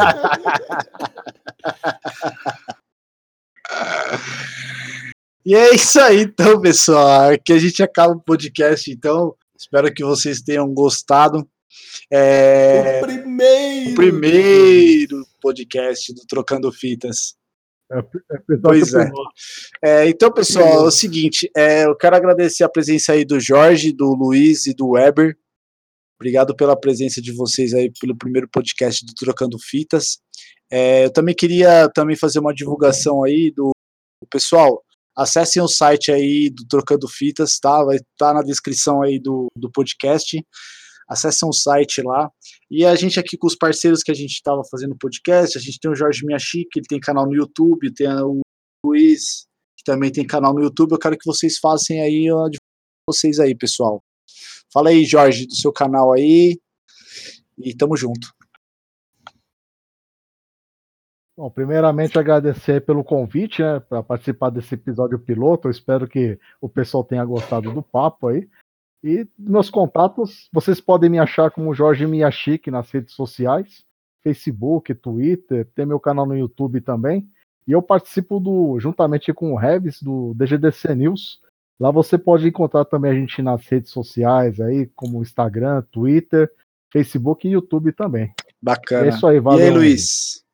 [5.44, 7.30] E é isso aí, então, pessoal.
[7.30, 9.34] Aqui a gente acaba o podcast, então.
[9.58, 11.48] Espero que vocês tenham gostado.
[12.12, 13.90] É, O primeiro!
[13.90, 17.36] o primeiro podcast do Trocando Fitas.
[17.90, 19.10] É, episódio Pois é.
[19.82, 23.92] É, então, pessoal, é o seguinte, é, eu quero agradecer a presença aí do Jorge,
[23.92, 25.36] do Luiz e do Weber.
[26.20, 30.18] Obrigado pela presença de vocês aí pelo primeiro podcast do Trocando Fitas.
[30.70, 33.70] É, eu também queria também fazer uma divulgação aí do
[34.30, 34.82] pessoal.
[35.16, 37.84] Acessem o site aí do Trocando Fitas, tá?
[37.84, 40.44] Vai estar na descrição aí do, do podcast.
[41.08, 42.30] Acessem o site lá.
[42.70, 45.80] E a gente aqui com os parceiros que a gente estava fazendo podcast, a gente
[45.80, 48.40] tem o Jorge Miyashi, que ele tem canal no YouTube, tem o
[48.84, 50.92] Luiz, que também tem canal no YouTube.
[50.92, 52.58] Eu quero que vocês façam aí a de
[53.08, 54.02] vocês aí, pessoal.
[54.72, 56.58] Fala aí, Jorge, do seu canal aí.
[57.56, 58.28] E tamo junto.
[61.38, 65.68] Bom, primeiramente agradecer pelo convite, né, para participar desse episódio piloto.
[65.68, 68.48] Eu espero que o pessoal tenha gostado do papo aí.
[69.02, 73.84] E meus contatos, vocês podem me achar como Jorge Miyashiki nas redes sociais,
[74.22, 77.28] Facebook, Twitter, tem meu canal no YouTube também.
[77.66, 81.40] E eu participo do, juntamente com o Revis, do DGDC News.
[81.78, 86.50] Lá você pode encontrar também a gente nas redes sociais aí, como Instagram, Twitter,
[86.92, 88.32] Facebook e YouTube também.
[88.60, 89.06] Bacana.
[89.06, 89.60] É isso aí, valeu.
[89.60, 90.44] e aí, Luiz?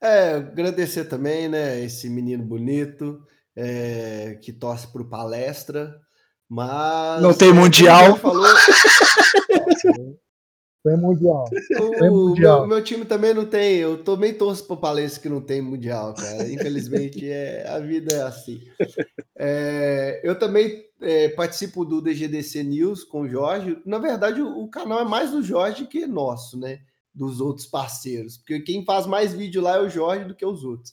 [0.00, 6.00] É, agradecer também, né, esse menino bonito é, que torce por palestra,
[6.48, 8.16] mas Não tem é, o mundial.
[8.16, 8.46] Falou,
[10.84, 11.46] Tem mundial.
[11.98, 12.58] Tem o mundial.
[12.60, 13.78] meu, meu time também não tem.
[13.78, 16.46] Eu também torço por palestra que não tem mundial, cara.
[16.46, 18.60] Infelizmente, é, a vida é assim.
[19.34, 23.78] É, eu também é, participo do DGDC News com o Jorge.
[23.86, 26.80] Na verdade, o, o canal é mais do Jorge que nosso, né?
[27.14, 28.36] Dos outros parceiros.
[28.36, 30.92] Porque quem faz mais vídeo lá é o Jorge do que os outros.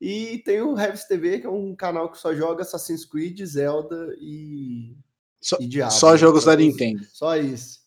[0.00, 4.14] E tem o Revis TV, que é um canal que só joga Assassin's Creed, Zelda
[4.18, 4.96] e
[5.42, 5.94] Só- e Diablo.
[5.94, 7.04] Só jogos da Só- Nintendo.
[7.12, 7.78] Só isso.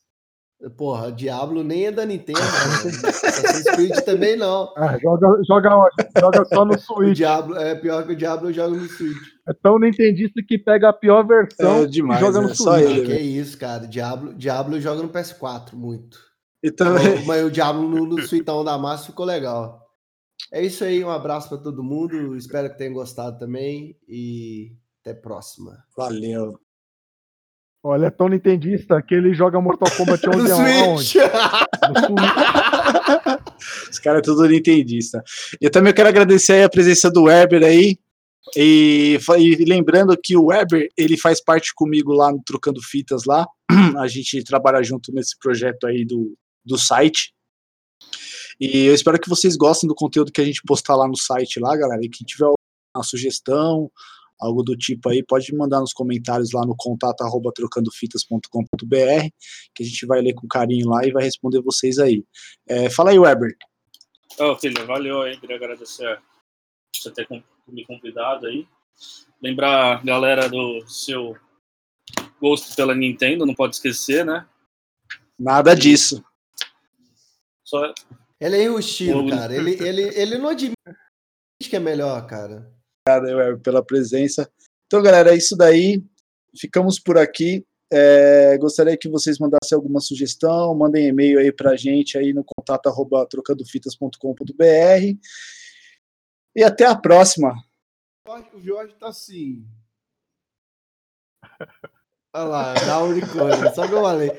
[0.77, 2.39] Porra, Diablo nem é da Nintendo.
[2.39, 3.09] né?
[3.09, 4.71] Assassin's Creed também não.
[4.77, 7.17] Ah, joga, joga, joga só no O Switch.
[7.17, 9.17] Diablo é pior que o Diablo eu jogo no Switch.
[9.45, 12.77] É tão nintendista que pega a pior versão É demais, e joga no é só
[12.77, 12.89] Switch.
[12.91, 13.05] ele.
[13.07, 13.85] Que é isso, cara.
[13.87, 16.17] Diablo, Diablo eu jogo no PS4 muito.
[16.63, 19.82] Então, Mas, mas o Diablo no, no Suitão da Massa ficou legal.
[20.51, 22.35] É isso aí, um abraço pra todo mundo.
[22.35, 23.97] Espero que tenham gostado também.
[24.07, 25.83] E até a próxima.
[25.97, 26.59] valeu.
[27.85, 30.97] Olha, é tão nintendista que ele joga Mortal Kombat 11 No?
[30.97, 31.15] Switch!
[33.91, 35.21] Os caras é tudo nintendista.
[35.59, 37.97] Eu também quero agradecer aí a presença do Weber aí.
[38.55, 43.45] E, e lembrando que o Weber, ele faz parte comigo lá no Trocando Fitas lá.
[43.99, 47.33] A gente trabalha junto nesse projeto aí do, do site.
[48.65, 51.59] E eu espero que vocês gostem do conteúdo que a gente postar lá no site
[51.59, 51.99] lá, galera.
[52.01, 52.45] E quem tiver
[52.95, 53.91] uma sugestão,
[54.39, 59.27] algo do tipo aí, pode mandar nos comentários lá no contato arroba trocandofitas.com.br
[59.75, 62.23] que a gente vai ler com carinho lá e vai responder vocês aí.
[62.65, 63.53] É, fala aí, Weber.
[64.39, 66.17] Ô, filho, valeu aí, queria agradecer
[66.95, 67.27] você ter
[67.67, 68.65] me convidado aí.
[69.41, 71.35] Lembrar galera do seu
[72.39, 74.47] gosto pela Nintendo, não pode esquecer, né?
[75.37, 76.23] Nada disso.
[77.65, 77.93] Só
[78.43, 79.55] Ele é enrustido, cara.
[79.55, 80.75] Ele, ele, ele não admite
[81.61, 82.69] que é melhor, cara.
[83.07, 84.51] Obrigado, Weber, pela presença.
[84.85, 86.03] Então, galera, é isso daí.
[86.59, 87.65] Ficamos por aqui.
[87.89, 92.87] É, gostaria que vocês mandassem alguma sugestão, mandem e-mail aí pra gente aí no contato
[92.87, 95.17] arroba trocandofitas.com.br.
[96.53, 97.55] E até a próxima.
[98.53, 99.65] O Jorge tá assim.
[102.33, 103.73] Olha lá, dá um unicórnio.
[103.73, 104.31] Só que eu falei.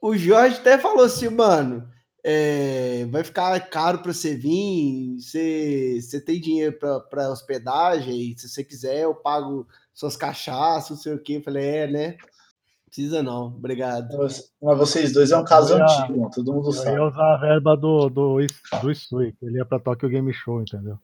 [0.00, 1.91] O Jorge até falou assim, mano.
[2.24, 5.16] É, vai ficar caro para você vir.
[5.20, 6.78] Você, você tem dinheiro
[7.10, 8.36] para hospedagem?
[8.36, 11.40] Se você quiser, eu pago suas cachaças, não sei o que.
[11.42, 12.16] Falei, é, né?
[12.86, 14.16] Precisa não, obrigado.
[14.18, 16.96] Mas vocês dois é um caso Eu ia- antigo, todo mundo Eu sabe.
[16.96, 18.36] ia usar a verba do, do,
[18.82, 20.98] do Isui, que ele ia pra Tokyo Game Show, entendeu?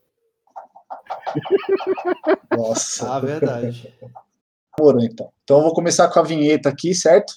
[2.57, 3.95] Nossa, Ah, verdade.
[4.77, 5.33] demorou então.
[5.45, 7.35] Então eu vou começar com a vinheta aqui, certo?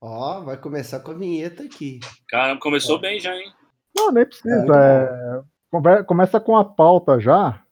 [0.00, 2.00] Ó, vai começar com a vinheta aqui.
[2.28, 3.52] Cara, começou bem já, hein?
[3.94, 4.56] Não, nem precisa.
[4.56, 7.62] muito é, conver- começa com a pauta já.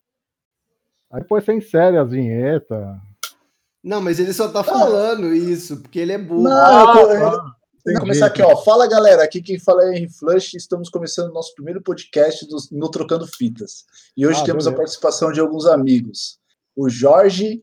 [1.10, 2.86] Aí depois você insere as vinhetas.
[3.82, 6.42] Não, mas ele só tá falando isso, porque ele é burro.
[6.42, 6.92] Não, tá.
[6.94, 8.00] Vou Entendi.
[8.00, 8.54] começar aqui, ó.
[8.58, 10.52] Fala galera, aqui quem fala é Henry Flush.
[10.54, 13.84] Estamos começando o nosso primeiro podcast do- no Trocando Fitas.
[14.14, 14.76] E hoje Ah, temos a beleza.
[14.76, 16.38] participação de alguns amigos.
[16.76, 17.62] O Jorge,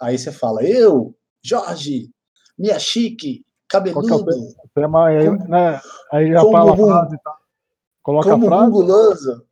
[0.00, 1.14] aí você fala, eu,
[1.44, 2.08] Jorge,
[2.56, 5.80] minha chique, Qual que é cabeludo, o tema aí, Como- né?
[6.12, 7.36] Aí já fala a frase, tá?
[8.02, 9.42] Coloca como a frase.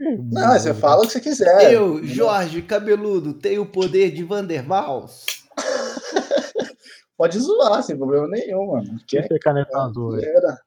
[0.00, 1.72] Ih, Não, você fala o que você quiser.
[1.72, 5.24] Eu, Jorge Cabeludo, tenho o poder de Vandervals.
[7.16, 8.98] Pode zoar, sem problema nenhum, mano.
[9.06, 10.18] Que ter caneta azul.
[10.18, 10.60] Era.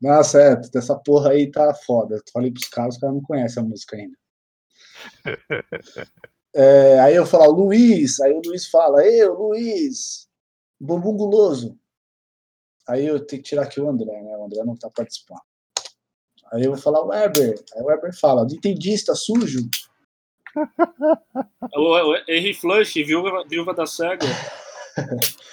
[0.00, 2.16] Nossa, é, essa porra aí tá foda.
[2.16, 4.16] Eu falei pros caras, os caras não conhecem a música ainda.
[6.56, 10.28] É, aí eu falo, Luiz, aí o Luiz fala, eu, Luiz,
[10.80, 11.76] bumbum guloso.
[12.88, 14.36] Aí eu tenho que tirar aqui o André, né?
[14.36, 15.40] O André não tá participando.
[16.52, 17.54] Aí eu vou falar Weber.
[17.74, 19.60] Aí o Weber fala, nintendista sujo.
[21.74, 24.26] O, o Henry Flush, viúva, viúva da SEGA.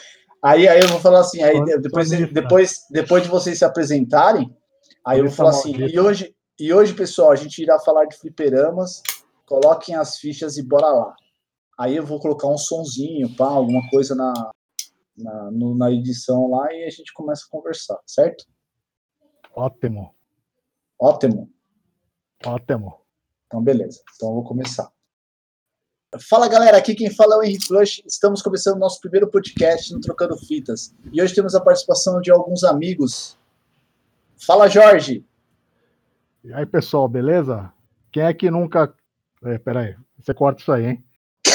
[0.43, 2.33] Aí, aí eu vou falar assim, aí depois, sonista.
[2.33, 4.51] depois, depois de vocês se apresentarem,
[5.05, 5.93] aí eu vou falar assim, maldito.
[5.93, 9.03] e hoje, e hoje, pessoal, a gente irá falar de fliperamas,
[9.45, 11.15] coloquem as fichas e bora lá.
[11.79, 14.33] Aí eu vou colocar um sonzinho, pá, alguma coisa na,
[15.17, 18.45] na, no- na edição lá e a gente começa a conversar, certo?
[19.55, 20.13] Ótimo,
[20.99, 21.51] Ótimo.
[22.45, 23.01] ótimo.
[23.47, 24.01] Então, beleza.
[24.15, 24.89] Então, eu vou começar.
[26.29, 26.77] Fala, galera.
[26.77, 28.01] Aqui quem fala é o Henry Flush.
[28.05, 30.93] Estamos começando o nosso primeiro podcast no Trocando Fitas.
[31.11, 33.37] E hoje temos a participação de alguns amigos.
[34.37, 35.25] Fala, Jorge.
[36.43, 37.71] E aí, pessoal, beleza?
[38.11, 38.93] Quem é que nunca.
[39.43, 41.05] É, peraí, você corta isso aí, hein?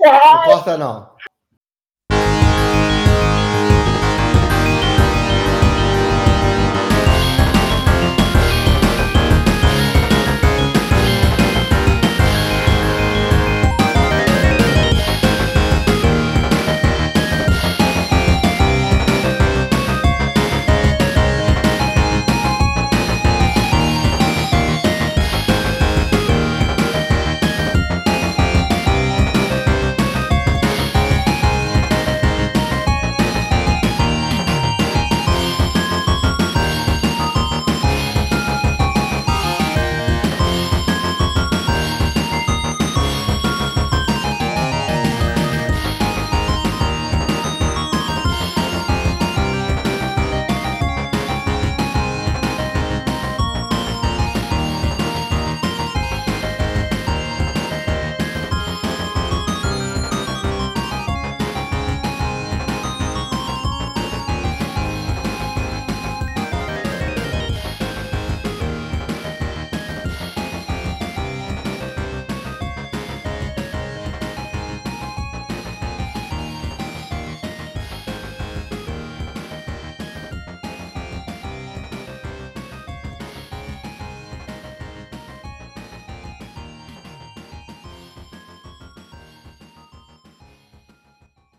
[0.00, 1.13] Não corta, não.